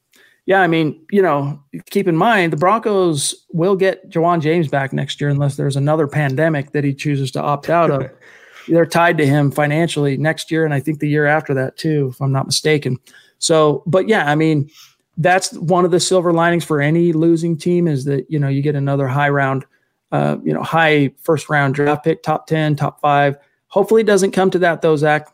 [0.47, 4.93] Yeah, I mean, you know, keep in mind the Broncos will get Ja'Wuan James back
[4.93, 8.11] next year unless there's another pandemic that he chooses to opt out of.
[8.69, 12.11] They're tied to him financially next year, and I think the year after that too,
[12.13, 12.99] if I'm not mistaken.
[13.39, 14.71] So, but yeah, I mean,
[15.17, 18.63] that's one of the silver linings for any losing team is that you know you
[18.63, 19.65] get another high round,
[20.13, 23.37] uh, you know, high first round draft pick, top ten, top five
[23.71, 25.29] Hopefully, it doesn't come to that though, Zach.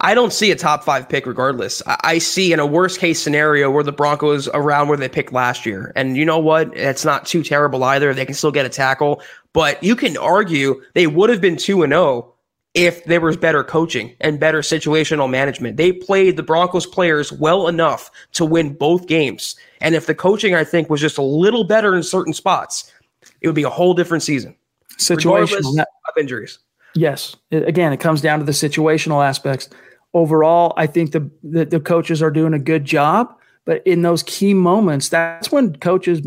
[0.00, 1.80] I don't see a top five pick regardless.
[1.86, 5.64] I see in a worst case scenario where the Broncos around where they picked last
[5.64, 5.92] year.
[5.94, 6.76] And you know what?
[6.76, 8.12] It's not too terrible either.
[8.12, 9.22] They can still get a tackle,
[9.52, 12.32] but you can argue they would have been 2 and 0
[12.74, 15.76] if there was better coaching and better situational management.
[15.76, 19.56] They played the Broncos players well enough to win both games.
[19.80, 22.92] And if the coaching I think was just a little better in certain spots,
[23.40, 24.56] it would be a whole different season.
[24.96, 26.58] situational of injuries.
[26.94, 27.36] Yes.
[27.50, 29.68] It, again, it comes down to the situational aspects.
[30.12, 33.32] Overall, I think the, the, the coaches are doing a good job,
[33.64, 36.20] but in those key moments, that's when coaches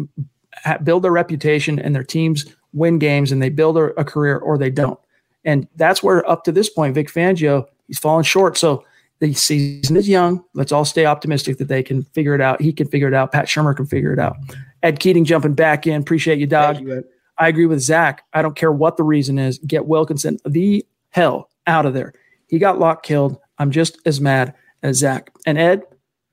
[0.84, 4.58] build their reputation and their teams win games and they build a, a career or
[4.58, 5.00] they don't.
[5.46, 8.58] And that's where up to this point, Vic Fangio, he's fallen short.
[8.58, 8.86] So
[9.20, 10.44] the season is young.
[10.54, 12.62] Let's all stay optimistic that they can figure it out.
[12.62, 13.32] He can figure it out.
[13.34, 14.38] Pat Shurmur can figure it out.
[14.84, 16.00] Ed Keating jumping back in.
[16.02, 16.80] Appreciate you, dog.
[16.82, 17.04] You,
[17.38, 18.24] I agree with Zach.
[18.34, 19.58] I don't care what the reason is.
[19.60, 22.14] Get Wilkinson the hell out of there.
[22.48, 23.40] He got lock killed.
[23.58, 24.54] I'm just as mad
[24.84, 25.32] as Zach.
[25.46, 25.84] And Ed,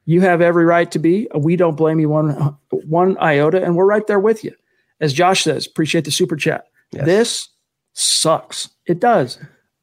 [0.04, 1.28] you have every right to be.
[1.34, 4.54] We don't blame you one one iota, and we're right there with you.
[5.00, 6.66] As Josh says, appreciate the super chat.
[6.90, 7.06] Yes.
[7.06, 7.48] This
[7.92, 8.68] sucks.
[8.86, 9.38] It does.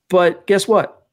[0.10, 1.08] But guess what?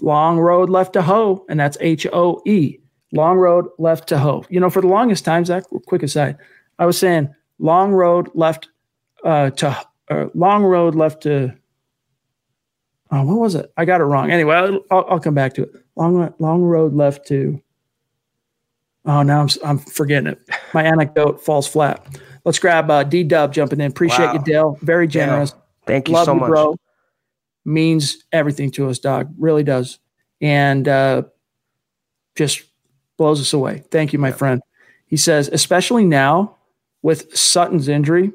[0.00, 2.78] Long road left to hoe, and that's H O E.
[3.12, 4.44] Long road left to hoe.
[4.48, 6.36] You know, for the longest time, Zach, quick aside,
[6.78, 8.68] I was saying long road left
[9.24, 11.52] uh, to uh, long road left to.
[13.10, 13.72] Oh, what was it?
[13.76, 14.30] I got it wrong.
[14.30, 15.70] Anyway, I'll, I'll come back to it.
[15.94, 17.60] Long long road left to.
[19.04, 20.40] Oh, now I'm I'm forgetting it.
[20.74, 22.04] My anecdote falls flat.
[22.44, 23.90] Let's grab uh, D Dub jumping in.
[23.90, 24.32] Appreciate wow.
[24.34, 24.78] you, Dale.
[24.82, 25.52] Very generous.
[25.54, 25.62] Yeah.
[25.86, 26.76] Thank you Love so you, much, bro.
[27.64, 29.32] Means everything to us, dog.
[29.38, 29.98] Really does,
[30.40, 31.22] and uh,
[32.36, 32.62] just
[33.16, 33.82] blows us away.
[33.90, 34.34] Thank you, my yeah.
[34.34, 34.62] friend.
[35.06, 36.55] He says, especially now
[37.06, 38.32] with Sutton's injury.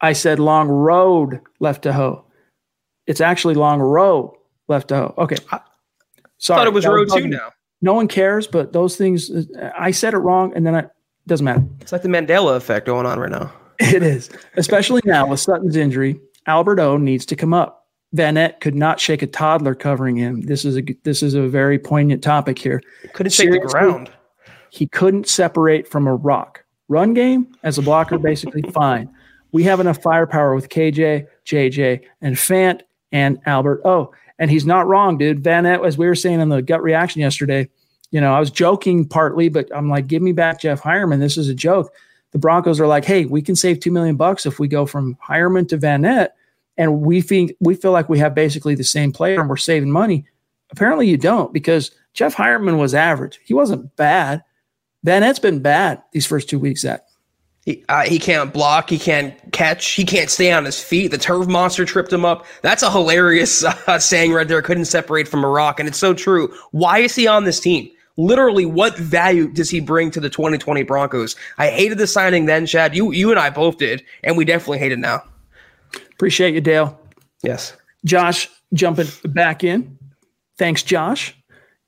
[0.00, 2.24] I said long road left to hoe.
[3.08, 5.14] It's actually long row left to hoe.
[5.18, 5.34] Okay.
[6.38, 6.60] Sorry.
[6.60, 7.50] I thought it was road two now.
[7.82, 9.28] No one cares, but those things,
[9.76, 10.88] I said it wrong, and then it
[11.26, 11.64] doesn't matter.
[11.80, 13.52] It's like the Mandela effect going on right now.
[13.80, 16.20] It is, especially now with Sutton's injury.
[16.46, 17.88] Albert O needs to come up.
[18.14, 20.42] Vannett could not shake a toddler covering him.
[20.42, 22.80] This is a this is a very poignant topic here.
[23.14, 24.10] Couldn't shake the ground.
[24.70, 26.64] He couldn't separate from a rock.
[26.88, 29.10] Run game as a blocker, basically fine.
[29.52, 32.82] We have enough firepower with KJ, JJ, and Fant
[33.12, 35.42] and Albert Oh, And he's not wrong, dude.
[35.42, 37.68] Vannett, as we were saying in the gut reaction yesterday,
[38.10, 41.18] you know, I was joking partly, but I'm like, give me back Jeff Heuerman.
[41.18, 41.92] This is a joke.
[42.32, 45.16] The Broncos are like, hey, we can save two million bucks if we go from
[45.26, 46.28] Heuerman to Vannett,
[46.76, 49.90] and we think we feel like we have basically the same player and we're saving
[49.90, 50.26] money.
[50.70, 53.40] Apparently, you don't because Jeff Heuerman was average.
[53.44, 54.42] He wasn't bad.
[55.06, 56.82] Vannett's been bad these first two weeks.
[56.82, 57.06] That
[57.64, 58.90] he, uh, he can't block.
[58.90, 59.92] He can't catch.
[59.92, 61.12] He can't stay on his feet.
[61.12, 62.44] The turf monster tripped him up.
[62.62, 64.60] That's a hilarious uh, saying right there.
[64.62, 65.78] Couldn't separate from a rock.
[65.78, 66.52] And it's so true.
[66.72, 67.88] Why is he on this team?
[68.18, 71.36] Literally, what value does he bring to the 2020 Broncos?
[71.58, 72.96] I hated the signing then, Chad.
[72.96, 75.22] You you and I both did, and we definitely hate it now.
[76.12, 76.98] Appreciate you, Dale.
[77.42, 77.76] Yes.
[78.04, 79.98] Josh jumping back in.
[80.56, 81.35] Thanks, Josh.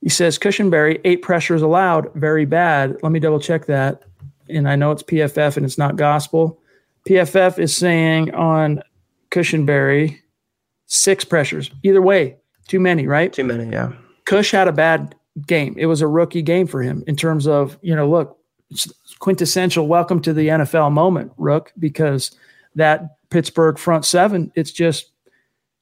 [0.01, 2.97] He says Cushenberry, eight pressures allowed, very bad.
[3.03, 4.03] Let me double check that.
[4.47, 6.59] And I know it's PFF and it's not gospel.
[7.07, 8.81] PFF is saying on
[9.31, 10.19] Cushenberry,
[10.85, 11.69] six pressures.
[11.83, 13.31] Either way, too many, right?
[13.31, 13.91] Too many, yeah.
[14.25, 15.15] Cush had a bad
[15.47, 15.75] game.
[15.77, 18.37] It was a rookie game for him in terms of, you know, look,
[19.19, 22.31] quintessential welcome to the NFL moment, Rook, because
[22.75, 25.11] that Pittsburgh front seven, it's just,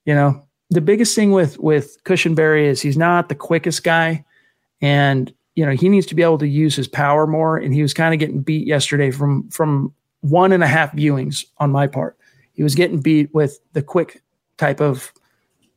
[0.06, 4.26] you know, the biggest thing with with Cushenberry is he's not the quickest guy,
[4.81, 7.57] and you know he needs to be able to use his power more.
[7.57, 11.45] And he was kind of getting beat yesterday from from one and a half viewings
[11.57, 12.18] on my part.
[12.53, 14.22] He was getting beat with the quick
[14.57, 15.14] type of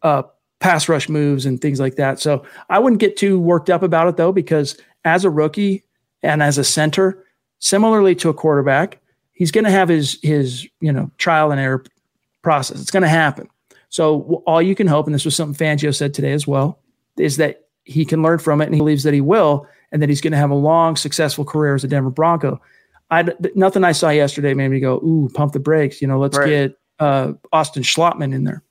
[0.03, 0.23] uh,
[0.61, 2.19] pass rush moves and things like that.
[2.19, 5.85] So I wouldn't get too worked up about it though, because as a rookie
[6.23, 7.25] and as a center,
[7.59, 8.99] similarly to a quarterback,
[9.33, 11.85] he's going to have his his you know trial and error
[12.43, 12.81] process.
[12.81, 13.49] It's going to happen.
[13.91, 16.79] So all you can hope, and this was something Fangio said today as well,
[17.19, 20.09] is that he can learn from it, and he believes that he will, and that
[20.09, 22.61] he's going to have a long, successful career as a Denver Bronco.
[23.11, 26.39] I nothing I saw yesterday made me go, "Ooh, pump the brakes." You know, let's
[26.39, 26.49] right.
[26.49, 28.63] get uh, Austin Schlottmann in there.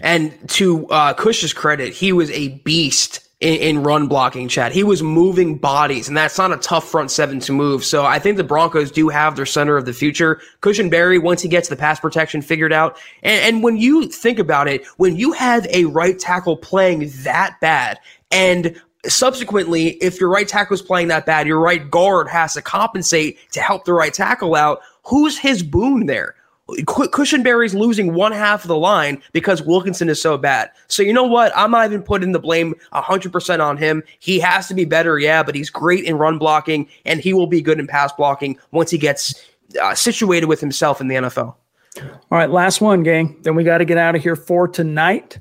[0.00, 4.72] And to uh, Cush's credit, he was a beast in, in, run blocking, Chad.
[4.72, 7.84] He was moving bodies, and that's not a tough front seven to move.
[7.84, 10.40] So I think the Broncos do have their center of the future.
[10.60, 12.98] Cushenberry, once he gets the pass protection figured out.
[13.22, 17.56] And, and when you think about it, when you have a right tackle playing that
[17.60, 18.00] bad,
[18.32, 22.62] and subsequently, if your right tackle is playing that bad, your right guard has to
[22.62, 24.80] compensate to help the right tackle out.
[25.04, 26.34] Who's his boon there?
[26.68, 30.70] Cushenberry's losing one half of the line because Wilkinson is so bad.
[30.88, 31.50] So you know what?
[31.56, 34.02] I'm not even putting the blame 100% on him.
[34.18, 37.46] He has to be better, yeah, but he's great in run blocking and he will
[37.46, 39.34] be good in pass blocking once he gets
[39.80, 41.54] uh, situated with himself in the NFL.
[41.96, 43.38] All right, last one, gang.
[43.42, 45.38] Then we got to get out of here for tonight.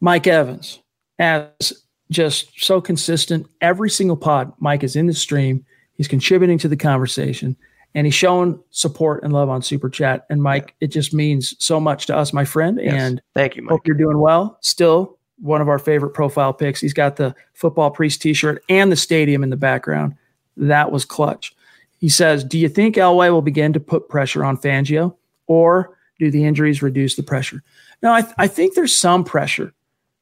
[0.00, 0.78] Mike Evans,
[1.18, 1.72] as
[2.10, 4.52] just so consistent every single pod.
[4.58, 5.64] Mike is in the stream.
[5.94, 7.56] He's contributing to the conversation
[7.94, 10.26] and he's shown support and love on Super Chat.
[10.30, 10.86] And Mike, yeah.
[10.86, 12.80] it just means so much to us, my friend.
[12.82, 12.94] Yes.
[12.94, 13.70] And thank you, Mike.
[13.70, 14.58] Hope you're doing well.
[14.60, 16.80] Still one of our favorite profile picks.
[16.80, 20.14] He's got the football priest T-shirt and the stadium in the background.
[20.56, 21.54] That was clutch.
[21.98, 25.14] He says, "Do you think Elway will begin to put pressure on Fangio,
[25.46, 27.62] or do the injuries reduce the pressure?"
[28.02, 29.72] No, I, th- I think there's some pressure.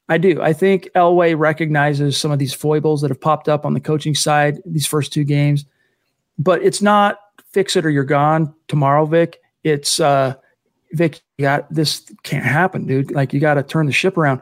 [0.07, 0.41] I do.
[0.41, 4.13] I think Elway recognizes some of these foibles that have popped up on the coaching
[4.13, 5.65] side these first two games,
[6.37, 7.19] but it's not
[7.53, 9.41] fix it or you're gone tomorrow, Vic.
[9.63, 10.35] It's uh,
[10.93, 13.11] Vic, you got this can't happen, dude.
[13.11, 14.41] Like you got to turn the ship around.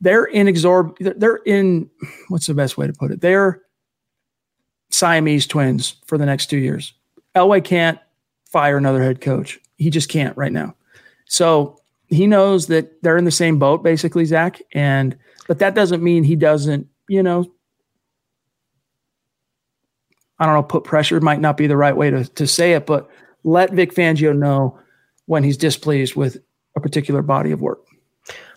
[0.00, 0.94] They're inexorable.
[1.00, 1.90] They're in
[2.28, 3.20] what's the best way to put it?
[3.20, 3.62] They're
[4.90, 6.92] Siamese twins for the next two years.
[7.34, 7.98] Elway can't
[8.44, 9.58] fire another head coach.
[9.76, 10.74] He just can't right now.
[11.26, 14.62] So he knows that they're in the same boat, basically, Zach.
[14.72, 15.16] And
[15.48, 17.50] but that doesn't mean he doesn't, you know,
[20.38, 22.86] I don't know, put pressure might not be the right way to, to say it,
[22.86, 23.08] but
[23.44, 24.78] let Vic Fangio know
[25.26, 26.38] when he's displeased with
[26.76, 27.80] a particular body of work.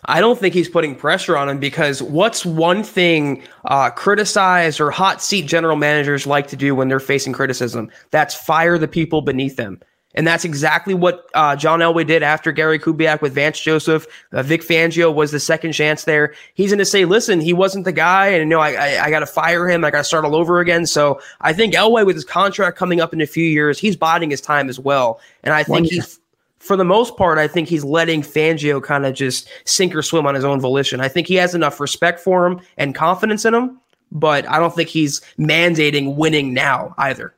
[0.06, 4.90] I don't think he's putting pressure on him because what's one thing uh, criticized or
[4.90, 7.90] hot seat general managers like to do when they're facing criticism?
[8.10, 9.80] That's fire the people beneath them.
[10.14, 14.06] And that's exactly what uh, John Elway did after Gary Kubiak with Vance Joseph.
[14.32, 16.34] Uh, Vic Fangio was the second chance there.
[16.54, 19.10] He's going to say, listen, he wasn't the guy, and you know, I, I, I
[19.10, 19.84] got to fire him.
[19.84, 20.84] I got to start all over again.
[20.86, 24.30] So I think Elway, with his contract coming up in a few years, he's biding
[24.30, 25.20] his time as well.
[25.44, 26.18] And I think he's,
[26.58, 30.26] for the most part, I think he's letting Fangio kind of just sink or swim
[30.26, 31.00] on his own volition.
[31.00, 33.80] I think he has enough respect for him and confidence in him,
[34.10, 37.32] but I don't think he's mandating winning now either.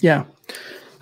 [0.00, 0.24] Yeah.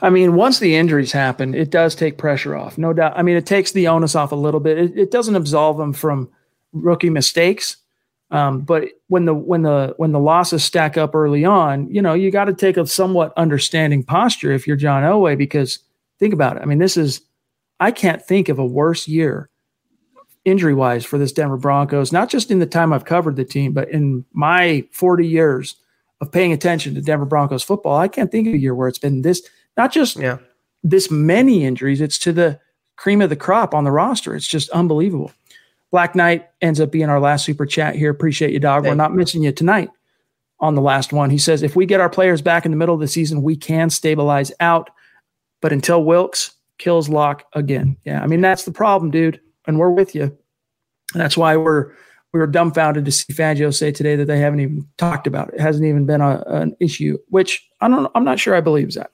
[0.03, 3.13] I mean, once the injuries happen, it does take pressure off, no doubt.
[3.17, 4.77] I mean, it takes the onus off a little bit.
[4.77, 6.29] It, it doesn't absolve them from
[6.73, 7.77] rookie mistakes,
[8.33, 12.15] um, but when the when the when the losses stack up early on, you know,
[12.15, 15.79] you got to take a somewhat understanding posture if you're John Elway, because
[16.19, 16.63] think about it.
[16.63, 17.21] I mean, this is
[17.79, 19.51] I can't think of a worse year
[20.45, 23.73] injury wise for this Denver Broncos, not just in the time I've covered the team,
[23.73, 25.77] but in my 40 years
[26.21, 27.97] of paying attention to Denver Broncos football.
[27.97, 29.43] I can't think of a year where it's been this
[29.77, 30.39] not just yeah.
[30.83, 32.61] this many injuries, it's to the
[32.97, 34.35] cream of the crop on the roster.
[34.35, 35.33] It's just unbelievable.
[35.91, 38.11] Black Knight ends up being our last super chat here.
[38.11, 38.83] Appreciate you, dog.
[38.83, 39.91] Thank We're not missing you tonight
[40.61, 41.29] on the last one.
[41.29, 43.57] He says, if we get our players back in the middle of the season, we
[43.57, 44.91] can stabilize out.
[45.61, 47.97] But until Wilks kills Lock again.
[48.05, 49.41] Yeah, I mean, that's the problem, dude.
[49.67, 50.23] And we're with you.
[50.23, 51.93] And that's why we're
[52.33, 55.57] we were dumbfounded to see Fangio say today that they haven't even talked about it.
[55.57, 58.95] It hasn't even been a, an issue, which I don't I'm not sure I believe
[58.95, 59.11] that.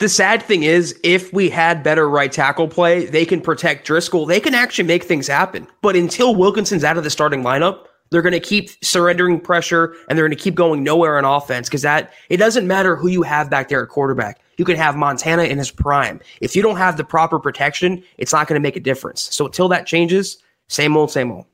[0.00, 4.26] The sad thing is, if we had better right tackle play, they can protect Driskel.
[4.26, 5.66] They can actually make things happen.
[5.82, 10.16] But until Wilkinson's out of the starting lineup, they're going to keep surrendering pressure and
[10.16, 13.20] they're going to keep going nowhere on offense because that it doesn't matter who you
[13.20, 14.40] have back there at quarterback.
[14.56, 16.18] You can have Montana in his prime.
[16.40, 19.28] If you don't have the proper protection, it's not going to make a difference.
[19.34, 21.44] So until that changes, same old, same old.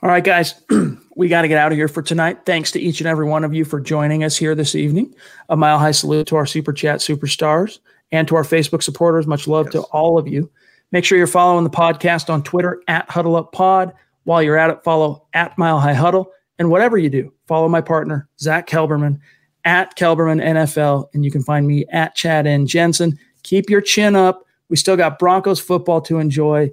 [0.00, 0.54] All right, guys,
[1.16, 2.46] we got to get out of here for tonight.
[2.46, 5.12] Thanks to each and every one of you for joining us here this evening.
[5.48, 7.80] A mile high salute to our super chat superstars
[8.12, 9.26] and to our Facebook supporters.
[9.26, 9.72] Much love yes.
[9.72, 10.48] to all of you.
[10.92, 13.92] Make sure you're following the podcast on Twitter at Huddle Up Pod.
[14.22, 16.30] While you're at it, follow at Mile High Huddle.
[16.60, 19.18] And whatever you do, follow my partner, Zach Kelberman,
[19.64, 21.08] at Kelberman NFL.
[21.12, 22.68] And you can find me at Chad N.
[22.68, 23.18] Jensen.
[23.42, 24.44] Keep your chin up.
[24.68, 26.70] We still got Broncos football to enjoy.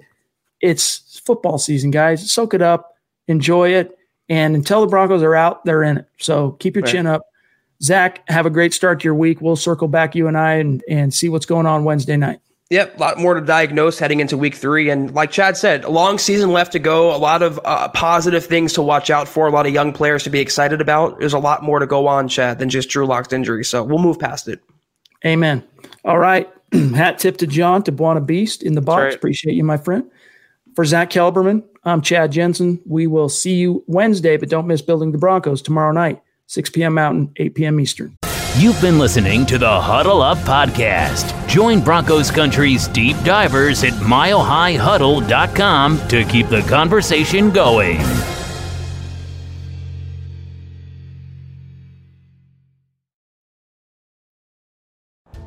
[0.60, 2.30] It's football season, guys.
[2.30, 2.95] Soak it up
[3.28, 3.96] enjoy it.
[4.28, 6.06] And until the Broncos are out, they're in it.
[6.18, 6.92] So keep your right.
[6.92, 7.22] chin up.
[7.82, 9.40] Zach, have a great start to your week.
[9.40, 12.40] We'll circle back, you and I, and, and see what's going on Wednesday night.
[12.70, 14.90] Yep, a lot more to diagnose heading into week three.
[14.90, 18.44] And like Chad said, a long season left to go, a lot of uh, positive
[18.44, 21.20] things to watch out for, a lot of young players to be excited about.
[21.20, 23.64] There's a lot more to go on, Chad, than just Drew Lock's injury.
[23.64, 24.60] So we'll move past it.
[25.24, 25.62] Amen.
[26.04, 26.50] All right.
[26.72, 29.00] Hat tip to John, to Buona Beast in the box.
[29.00, 29.14] Right.
[29.14, 30.10] Appreciate you, my friend.
[30.74, 32.82] For Zach Kelberman, I'm Chad Jensen.
[32.84, 36.94] We will see you Wednesday, but don't miss Building the Broncos tomorrow night, 6 p.m.
[36.94, 37.78] Mountain, 8 p.m.
[37.78, 38.16] Eastern.
[38.56, 41.46] You've been listening to the Huddle Up Podcast.
[41.46, 48.00] Join Broncos Country's deep divers at milehighhuddle.com to keep the conversation going.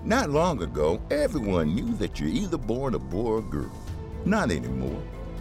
[0.06, 3.70] Not long ago, everyone knew that you're either born a boy or girl.
[4.24, 5.04] Not anymore.